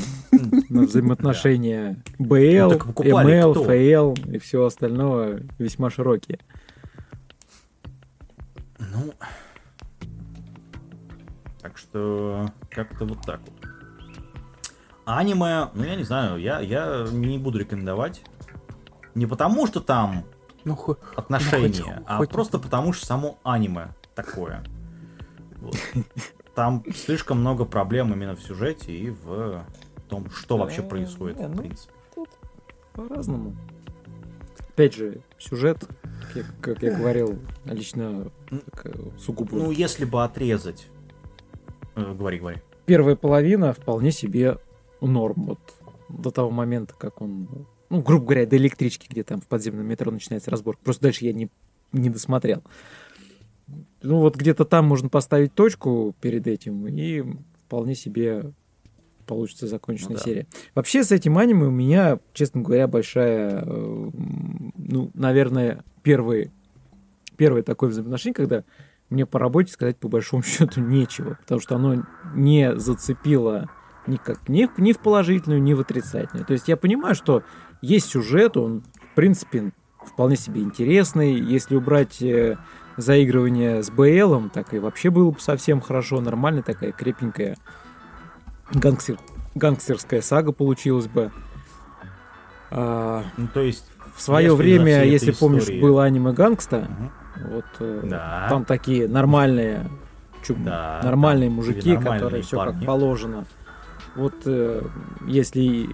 [0.70, 6.38] на взаимоотношения BL, ML, FL и все остальное весьма широкие.
[8.78, 9.12] Ну,
[11.60, 13.70] так что как-то вот так вот.
[15.04, 18.22] Аниме, ну я не знаю, я, я не буду рекомендовать.
[19.14, 20.24] Не потому, что там
[20.64, 22.30] ну, отношения, ну, хоть, а хоть...
[22.30, 24.64] просто потому что само аниме такое.
[25.60, 25.76] Вот.
[26.54, 29.64] Там слишком много проблем именно в сюжете и в
[30.08, 31.92] том, что вообще происходит, в ну, принципе.
[32.92, 33.56] По-разному.
[34.58, 35.88] Опять же, сюжет,
[36.34, 38.30] как, как я говорил, лично
[39.18, 39.56] сугубо.
[39.56, 40.88] Ну, если бы отрезать.
[41.94, 42.58] Э, говори, говори.
[42.86, 44.58] Первая половина вполне себе
[45.00, 45.44] норм.
[45.46, 45.60] Вот
[46.08, 50.10] до того момента, как он ну, грубо говоря, до электрички, где там в подземном метро
[50.10, 50.78] начинается разбор.
[50.82, 51.50] Просто дальше я не,
[51.92, 52.62] не досмотрел.
[54.02, 57.22] Ну, вот где-то там можно поставить точку перед этим, и
[57.66, 58.52] вполне себе
[59.26, 60.24] получится законченная Ну да.
[60.24, 60.46] серия.
[60.74, 64.10] Вообще с этим аниме у меня, честно говоря, большая, э,
[64.78, 66.50] ну, наверное, первый,
[67.36, 68.64] первое такое взаимоотношение, когда
[69.10, 73.68] мне по работе сказать по большому счету нечего, потому что оно не зацепило
[74.06, 76.46] никак ни, ни в положительную, ни в отрицательную.
[76.46, 77.44] То есть я понимаю, что
[77.82, 79.72] есть сюжет, он, в принципе,
[80.06, 81.34] вполне себе интересный.
[81.34, 82.56] Если убрать э,
[82.96, 87.56] заигрывание с БЛом, так и вообще было бы совсем хорошо, нормально такая крепенькая
[88.72, 89.18] гангстер,
[89.54, 91.30] гангстерская сага получилась бы.
[92.70, 97.12] А, Ну, то есть, в свое время, если помнишь, историей- было аниме Гангста, мгм,
[97.50, 98.46] вот э, Да.
[98.48, 99.90] там такие нормальные,
[100.42, 103.44] чу- Да, нормальные мужики, нормальные которые все как положено.
[104.16, 104.82] Вот э,
[105.26, 105.88] если.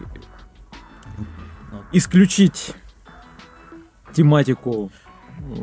[1.92, 2.74] Исключить
[4.12, 4.90] тематику
[5.40, 5.54] э,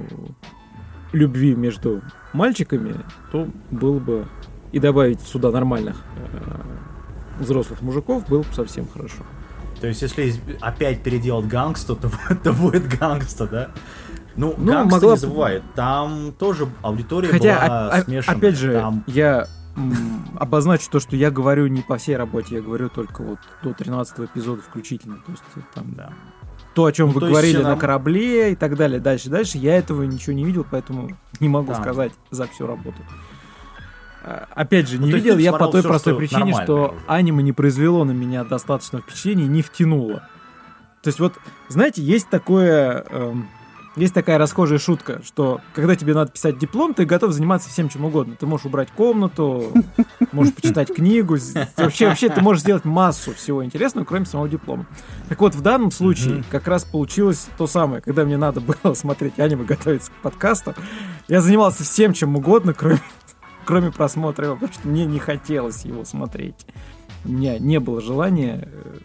[1.13, 2.01] любви между
[2.33, 2.95] мальчиками,
[3.31, 4.25] то было бы
[4.71, 9.23] и добавить сюда нормальных э, взрослых мужиков было бы совсем хорошо.
[9.81, 12.09] То есть, если опять переделать Gangsta, то,
[12.43, 13.71] то будет Gangsta, да?
[14.35, 18.37] Ну, Ну, Gangsta могла не бы- забывай, там тоже аудитория Хотя, была о- о- смешанная.
[18.37, 19.47] опять же, Там- я
[20.37, 24.19] обозначу то, что я говорю не по всей работе, я говорю только вот до 13
[24.21, 25.17] эпизода включительно.
[25.25, 26.13] То есть э, там да.
[26.73, 30.03] то, о чем Ну, вы говорили на корабле и так далее, дальше, дальше, я этого
[30.03, 31.09] ничего не видел, поэтому
[31.39, 31.81] не могу Да.
[31.81, 32.97] сказать за всю работу.
[34.23, 36.93] А, Опять же, не Ну, видел я по той всё, простой что причине, что уже.
[37.07, 40.27] аниме не произвело на меня достаточно впечатления, не втянуло.
[41.03, 41.33] То есть вот,
[41.69, 43.05] знаете, есть такое...
[43.09, 43.47] эм,
[43.95, 48.05] есть такая расхожая шутка, что когда тебе надо писать диплом, ты готов заниматься всем чем
[48.05, 48.35] угодно.
[48.37, 49.71] Ты можешь убрать комнату,
[50.31, 51.37] можешь почитать книгу.
[51.77, 54.85] Вообще, вообще ты можешь сделать массу всего интересного, кроме самого диплома.
[55.29, 58.01] Так вот, в данном случае как раз получилось то самое.
[58.01, 60.73] Когда мне надо было смотреть аниме, готовиться к подкасту,
[61.27, 62.99] я занимался всем чем угодно, кроме,
[63.63, 66.65] кроме просмотра его, потому что мне не хотелось его смотреть.
[67.23, 68.97] У меня не было желания э,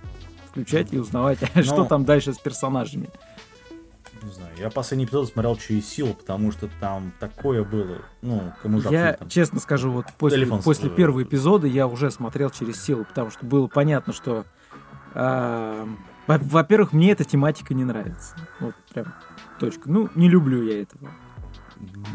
[0.50, 1.86] включать и узнавать, что Ну.
[1.86, 3.08] там дальше с персонажами.
[4.22, 8.80] Не знаю, я последний эпизод смотрел через силу, потому что там такое было, ну, кому
[8.90, 10.96] Я честно скажу, вот после, Телефон после свой.
[10.96, 14.44] первого эпизода я уже смотрел через силу, потому что было понятно, что,
[15.14, 15.86] во-
[16.26, 18.36] во-первых, мне эта тематика не нравится.
[18.60, 19.14] Вот прям
[19.58, 19.82] точка.
[19.90, 21.10] Ну, не люблю я этого.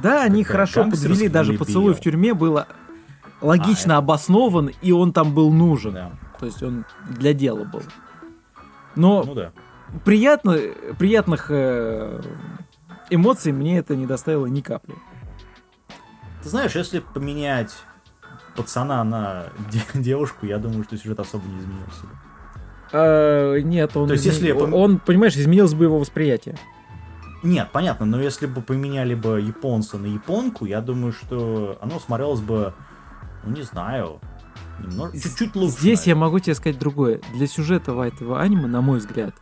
[0.04, 2.68] Да, они хорошо подвели, даже или поцелуй в тюрьме было
[3.42, 5.94] логично А, обоснован, и он там был нужен.
[5.94, 6.12] Да.
[6.40, 7.82] То есть он для дела был.
[8.96, 9.52] Но Ну да.
[10.04, 10.58] Приятно,
[10.98, 12.22] приятных э,
[13.10, 14.96] эмоций мне это не доставило ни капли.
[16.44, 17.76] Ты знаешь, если поменять
[18.56, 22.06] пацана на де- девушку, я думаю, что сюжет особо не изменился.
[22.92, 26.58] Э, нет, он, То есть, если я пом- он, понимаешь, изменилось бы его восприятие.
[27.44, 32.40] Нет, понятно, но если бы поменяли бы японца на японку, я думаю, что оно смотрелось
[32.42, 32.74] бы,
[33.44, 34.20] ну не знаю,
[34.80, 35.78] немного, чуть-чуть лучше.
[35.78, 36.22] Здесь я наверное.
[36.22, 37.22] могу тебе сказать другое.
[37.36, 39.36] Для сюжета этого аниме, на мой взгляд,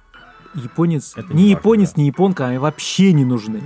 [0.54, 2.02] японец, Это не не важно, японец, да.
[2.02, 3.62] не японка, они вообще не нужны.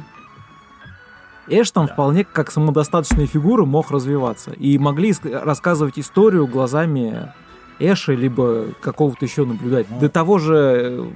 [1.47, 1.93] Эш там Да.
[1.93, 4.51] вполне как самодостаточная фигура мог развиваться.
[4.51, 7.31] И могли рассказывать историю глазами
[7.79, 9.93] Эша, либо какого-то еще наблюдателя.
[9.95, 9.99] Ну.
[10.01, 11.09] До того же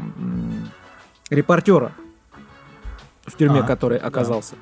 [1.29, 1.91] репортера
[3.25, 4.07] в тюрьме, А, который да.
[4.07, 4.55] оказался.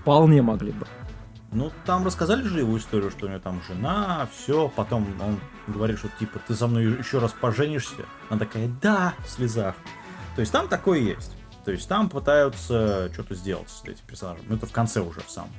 [0.00, 0.86] Вполне могли бы.
[1.50, 5.98] Ну, там рассказали же его историю, что у него там жена, все, потом он говорит,
[5.98, 8.04] что типа ты со мной еще раз поженишься.
[8.28, 9.74] Она такая, да, в слезах.
[10.38, 11.32] То есть там такое есть.
[11.64, 14.44] То есть там пытаются что-то сделать с этим персонажем.
[14.48, 15.50] Ну, это в конце уже в самом.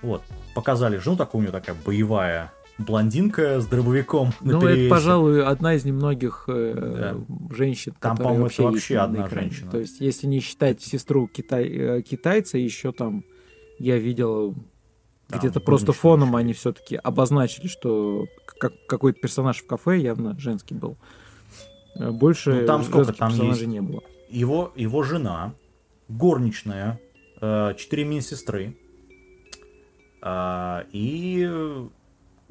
[0.00, 0.22] Вот.
[0.54, 5.84] Показали жену, такую у нее такая боевая блондинка с дробовиком Ну, это, пожалуй, одна из
[5.84, 9.70] немногих э, женщин, Там, по-моему, вообще, вообще на одна женщина.
[9.70, 13.22] То есть, если не считать сестру китай, э, китайца, еще там
[13.78, 14.54] я видел
[15.28, 20.74] Там где-то просто фоном они все-таки обозначили, что как, какой-то персонаж в кафе явно женский
[20.74, 20.92] был.
[20.92, 21.25] Э,
[21.98, 23.66] Больше Ну, там сколько там есть?
[23.66, 24.02] не было.
[24.28, 25.54] его, его жена,
[26.08, 27.00] горничная,
[27.40, 28.76] э, четыре мини-сестры
[30.22, 31.88] э, и э,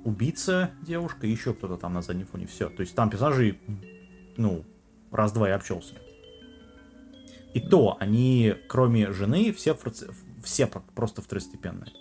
[0.03, 2.47] убийца девушка, еще кто-то там на заднем фоне.
[2.47, 2.69] Все.
[2.69, 3.59] То есть там персонажей,
[4.37, 4.63] ну,
[5.11, 5.95] раз-два и обчелся.
[7.53, 9.77] И то они, кроме жены, все,
[10.43, 11.91] все про- просто второстепенные.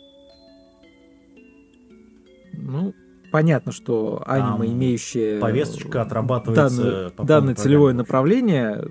[2.53, 2.95] Ну,
[3.35, 7.99] понятно, что Там аниме, имеющее повесточка отрабатывается данное, по данное программе, целевое общем.
[7.99, 8.85] направление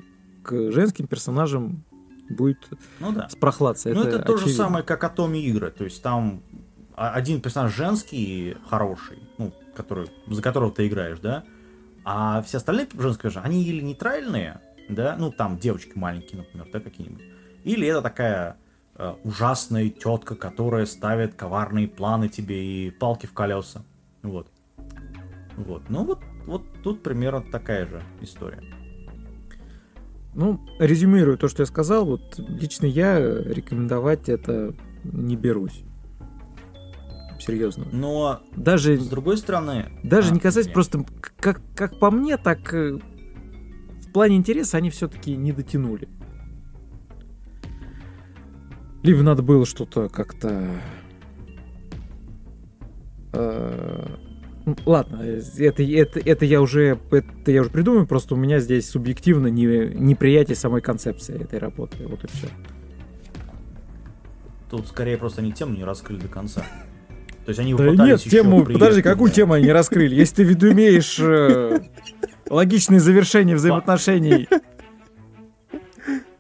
[0.44, 1.86] к женским персонажам
[2.30, 2.58] будет
[3.00, 3.30] Ну да.
[3.30, 3.88] спрохлаться.
[3.94, 5.72] Ну, это, то же самое, как Атоми игры.
[5.72, 6.44] То есть там
[6.94, 11.46] а- один персонаж женский, хороший, ну, который, за которого ты играешь, да,
[12.04, 16.82] а все остальные женские персонажи, они или нейтральные, да, ну там девочки маленькие, например, да,
[16.82, 17.24] какие-нибудь.
[17.64, 18.58] Или это такая
[18.98, 23.84] э, ужасная тетка, которая ставит коварные планы тебе и палки в колеса.
[24.24, 24.48] Вот.
[25.58, 25.84] Вот.
[25.90, 28.62] Ну вот, вот тут примерно такая же история.
[30.34, 35.84] Ну, резюмирую то, что я сказал, вот лично я рекомендовать это не берусь.
[37.40, 37.86] Серьезно.
[37.92, 39.92] Но Даже, с другой стороны...
[40.02, 40.74] даже А, не касаясь нет.
[40.74, 41.06] просто,
[41.38, 46.08] как, как по мне, так э, в плане интереса они все-таки не дотянули.
[49.04, 50.80] Либо надо было что-то как-то...
[53.34, 54.06] э,
[54.86, 55.22] Ладно,
[55.58, 59.66] это, это, это я уже это я уже придумаю, просто у меня здесь субъективно не,
[59.66, 61.98] неприятие самой концепции этой работы.
[62.08, 62.48] Вот и все.
[64.70, 66.62] Тут скорее просто они тему не раскрыли до конца.
[67.46, 70.16] То есть они Да нет, тему, подожди, какую тему они не раскрыли?
[70.16, 71.82] Если ты в виду имеешь э,
[72.50, 74.48] логичное завершение взаимоотношений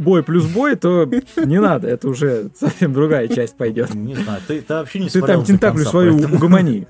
[0.03, 1.05] бой плюс бой, то
[1.37, 3.93] не надо, это уже совсем другая часть пойдет.
[3.93, 6.87] Не знаю, ты, ты вообще не Ты там тентаклю свою поэтому- угомони.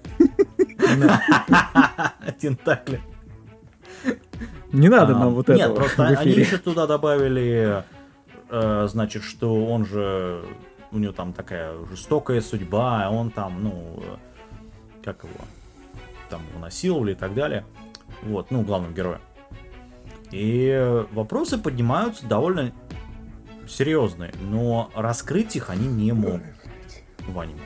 [2.39, 3.01] Тентакли.
[4.72, 7.84] Не надо А, нам вот Нет, этого просто они еще туда добавили,
[8.49, 10.41] э, значит, что он же,
[10.91, 14.16] у него там такая жестокая судьба, он там, ну, э,
[15.05, 15.45] как его,
[16.30, 17.66] там насиловали и так далее.
[18.24, 19.20] Вот, ну, главного героя.
[20.32, 22.72] И э, вопросы поднимаются довольно
[23.68, 26.41] серьезные, но раскрыть их они не могут
[27.28, 27.59] в аниме.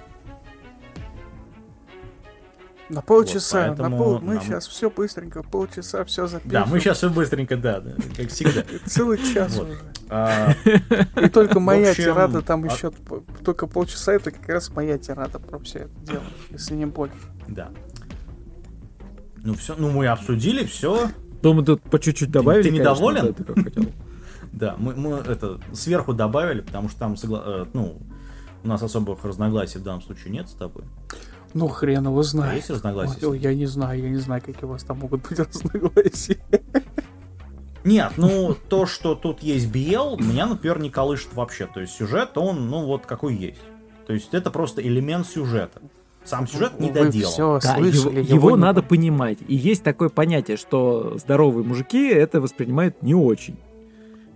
[2.90, 4.20] На полчаса, Вот, на поэтому пол...
[4.22, 6.52] мы нам- сейчас все быстренько, полчаса все запишем.
[6.52, 8.64] Да, мы сейчас все быстренько, да, да, как всегда.
[8.86, 9.68] Целый час Вот.
[9.68, 9.80] уже.
[10.10, 10.54] А,
[11.22, 12.94] И только моя общем, тирада там а- еще
[13.44, 17.18] только полчаса, это как раз моя тирада про все это дело, если не больше.
[17.50, 17.72] Да.
[19.44, 21.10] Ну все, ну мы обсудили все.
[21.42, 22.64] Думаю, тут по чуть-чуть добавили.
[22.64, 23.26] ты недоволен?
[23.28, 23.84] да, ты как хотел.
[24.58, 27.98] Да, мы, мы это сверху добавили, потому что там согла- э, ну
[28.64, 30.84] у нас особых разногласий в данном случае нет с тобой.
[31.54, 32.56] Ну хрен его А знает.
[32.58, 33.26] есть разногласия?
[33.28, 36.38] Ой, я не знаю, я не знаю, какие у вас там могут быть разногласия.
[37.84, 41.68] Нет, ну то, что тут есть BL, меня, например, не колышет вообще.
[41.74, 43.62] То есть сюжет, он, ну вот какой есть.
[44.08, 45.82] То есть это просто элемент сюжета.
[46.26, 47.32] Сам сюжет не Вы доделан.
[47.32, 49.38] все Да, слышали, его, его не- надо понимать.
[49.48, 53.56] И есть такое понятие, что здоровые мужики это воспринимают не очень.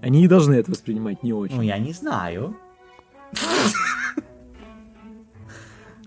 [0.01, 1.55] Они не должны это воспринимать не очень.
[1.55, 2.57] Ну я не знаю.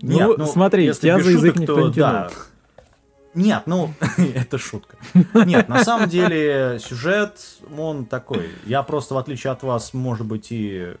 [0.01, 2.31] Ну, смотри, если тебя без за язык никто то не тянул.
[3.33, 4.97] Нет, ну, это шутка.
[5.33, 7.37] Нет, на самом деле сюжет,
[7.77, 8.49] он такой.
[8.65, 10.95] Я просто, в отличие от вас, может быть, и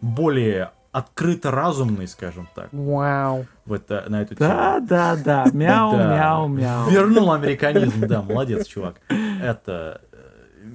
[0.00, 3.46] более открыто разумный, скажем так, Вау.
[3.66, 4.48] в это, на эту тему.
[4.48, 5.46] Да, да, да.
[5.52, 6.88] Мяу, мяу, мяу.
[6.88, 9.00] Вернул американизм, да, молодец, чувак.
[9.08, 10.00] Это...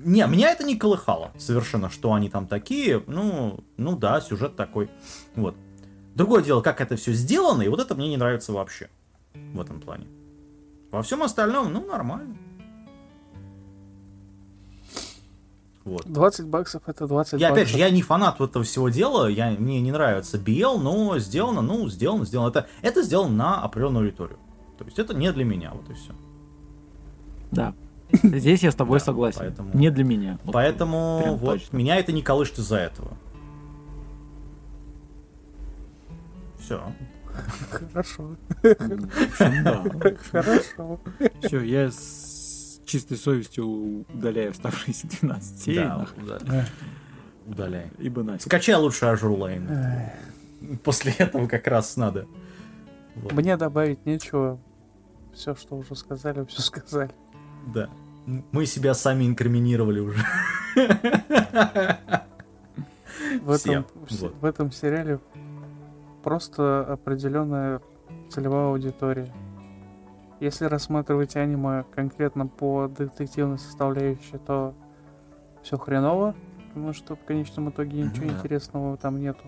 [0.03, 3.03] Не, меня это не колыхало совершенно, что они там такие.
[3.07, 4.89] Ну, ну да, сюжет такой.
[5.35, 5.55] Вот.
[6.15, 8.89] Другое дело, как это все сделано, и вот это мне не нравится вообще
[9.33, 10.07] в этом плане.
[10.91, 12.35] Во всем остальном, ну, нормально.
[15.85, 16.05] Вот.
[16.05, 17.73] 20 баксов это 20 Я опять баксов.
[17.73, 21.61] же, я не фанат вот этого всего дела, я, мне не нравится BL, но сделано,
[21.61, 22.49] ну, сделано, сделано.
[22.49, 24.39] Это, это сделано на определенную аудиторию.
[24.77, 26.13] То есть это не для меня, вот и все.
[27.51, 27.73] Да.
[28.39, 29.39] Здесь я с тобой Да, согласен.
[29.39, 30.39] поэтому- Не для меня.
[30.43, 31.77] Вот Поэтому вот точно.
[31.77, 33.11] меня это не колышет из-за этого.
[36.59, 36.81] Все.
[37.71, 38.35] Хорошо.
[38.61, 39.83] В общем, да.
[40.31, 40.99] Хорошо.
[41.43, 46.65] Все, я с чистой совестью удаляю оставшиеся 12 серий, Да, удаляй.
[47.47, 47.91] Удаляй.
[47.99, 48.41] ибо нафиг.
[48.43, 49.67] Скачай лучше Azur Lane.
[49.69, 50.11] Эх,
[50.83, 52.27] После этого как раз надо.
[53.31, 54.59] Мне добавить нечего.
[55.33, 57.11] Все, что уже сказали, все сказали.
[57.73, 57.89] Да.
[58.51, 60.23] Мы себя сами инкриминировали уже.
[63.41, 64.33] В этом, вот.
[64.41, 65.19] в этом сериале
[66.23, 67.81] просто определенная
[68.29, 69.31] целевая аудитория.
[70.39, 74.73] Если рассматривать аниме конкретно по детективной составляющей, то
[75.61, 76.35] все хреново,
[76.67, 78.33] потому что в конечном итоге ничего Да.
[78.33, 79.43] интересного там нету.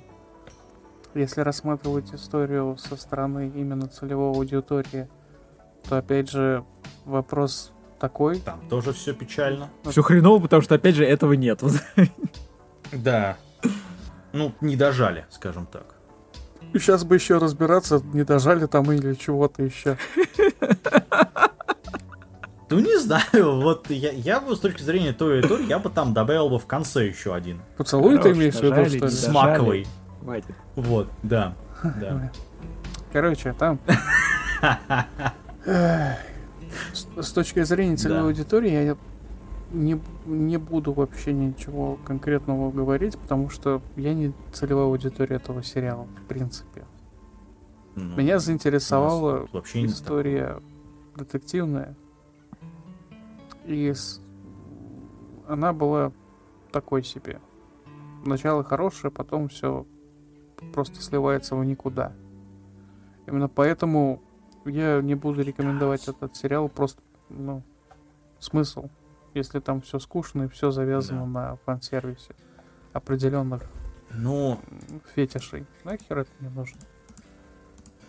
[1.14, 5.08] Если рассматривать историю со стороны именно целевой аудитории,
[5.88, 6.64] то опять же
[7.06, 8.40] вопрос такой.
[8.40, 9.70] Там тоже все печально.
[9.86, 11.62] Все хреново, потому что, опять же, этого нет.
[12.92, 13.38] Да.
[14.34, 15.96] Ну, не дожали, скажем так.
[16.74, 19.98] Сейчас бы еще разбираться, не дожали там или чего-то еще.
[22.70, 25.90] Ну, не знаю, вот я, я бы с точки зрения той и той, я бы
[25.90, 27.62] там добавил бы в конце еще один.
[27.78, 29.00] Поцелуй ты Хорош, имеешь в виду, что ли?
[29.00, 29.34] С дожали.
[29.34, 29.88] маковой.
[30.22, 30.56] Хватит.
[30.76, 31.54] Вот, да.
[31.84, 32.32] Да.
[33.12, 33.80] Короче, там...
[36.94, 38.28] С с точки зрения целевой Да.
[38.28, 38.98] аудитории, я
[39.72, 46.08] не, не буду вообще ничего конкретного говорить, потому что я не целевая аудитория этого сериала,
[46.24, 46.86] в принципе.
[47.96, 50.60] Ну, Меня заинтересовала вообще история
[51.16, 51.96] детективная.
[53.66, 54.22] И с-
[55.48, 56.12] она была
[56.72, 57.40] такой себе.
[58.26, 59.86] Начало хорошее, потом все
[60.74, 62.14] просто сливается в никуда.
[63.28, 64.22] Именно поэтому
[64.66, 67.64] я не буду рекомендовать этот сериал просто, ну,
[68.40, 68.90] смысл,
[69.34, 72.36] если там все скучно и все завязано на фан-сервисе
[72.94, 73.64] определенных
[74.14, 74.60] Ну,
[75.16, 75.66] фетишей.
[75.84, 76.80] Нахер это не нужно?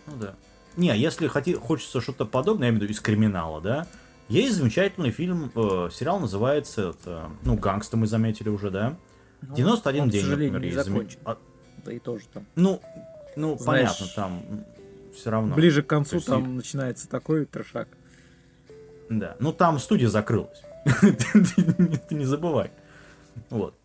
[0.07, 0.35] Ну да.
[0.75, 3.87] Не, если хоти, хочется что-то подобное, я имею в виду из криминала, да,
[4.27, 8.95] есть замечательный фильм, э, сериал называется, это, ну, «Гангста» мы заметили уже, да?
[9.41, 10.89] Ну, 91 он, день, к сожалению, например, не есть.
[10.89, 11.19] закончен.
[11.25, 11.37] а,
[11.85, 12.45] Да и тоже там.
[12.55, 12.81] ну,
[13.35, 14.41] ну, Знаешь, понятно, там
[15.15, 15.55] все равно.
[15.55, 17.87] Ближе к концу есть там начинается такой трешак.
[19.09, 19.35] Да.
[19.39, 20.61] Ну, там студия закрылась.
[21.01, 22.71] Ты не забывай.
[23.49, 23.75] Вот.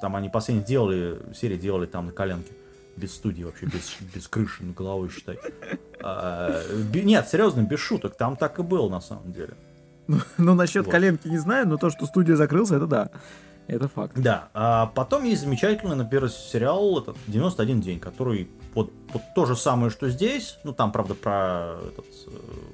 [0.00, 2.52] Там они последние делали, серии делали там на коленке.
[2.96, 5.38] Без студии вообще, без, без крыши над головой, считай.
[6.00, 6.62] А,
[6.92, 8.16] нет, серьезно, без шуток.
[8.16, 9.54] Там так и было, на самом деле.
[10.38, 10.92] Ну, насчет Вот.
[10.92, 13.10] коленки не знаю, но то, что студия закрылся, это да.
[13.66, 14.14] Это факт.
[14.16, 19.56] Да, а потом есть замечательный, например, сериал этот 91 день, который вот, вот то же
[19.56, 20.58] самое, что здесь.
[20.64, 22.06] Ну, там, правда, про этот...
[22.26, 22.30] э,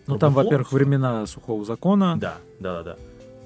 [0.07, 2.17] Ну, про там, во-первых, времена сухого закона.
[2.19, 2.97] Да, да, да, да.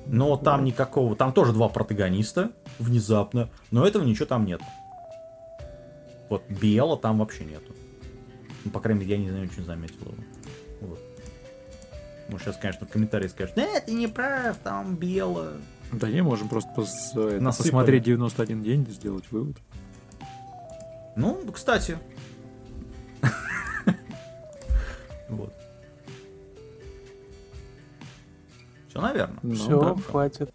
[0.07, 1.15] Но там никакого...
[1.17, 4.61] Там тоже два протагониста внезапно, но этого ничего там нет.
[6.31, 7.73] Вот Биела там вообще нету.
[8.65, 10.15] Ну, по крайней мере, я не знаю, очень заметил его.
[10.81, 10.99] Вот.
[12.31, 15.53] Ну, сейчас, конечно, в комментарии скажут, да, ты не прав, там Биела.
[15.93, 17.69] Да не, можем просто пос- Насыпали.
[17.71, 19.57] посмотреть 91 день, сделать вывод.
[21.17, 21.99] Ну, кстати.
[25.29, 25.53] Вот.
[28.89, 29.39] Все, наверное.
[29.43, 29.95] Ну, Все, да.
[30.03, 30.55] хватит.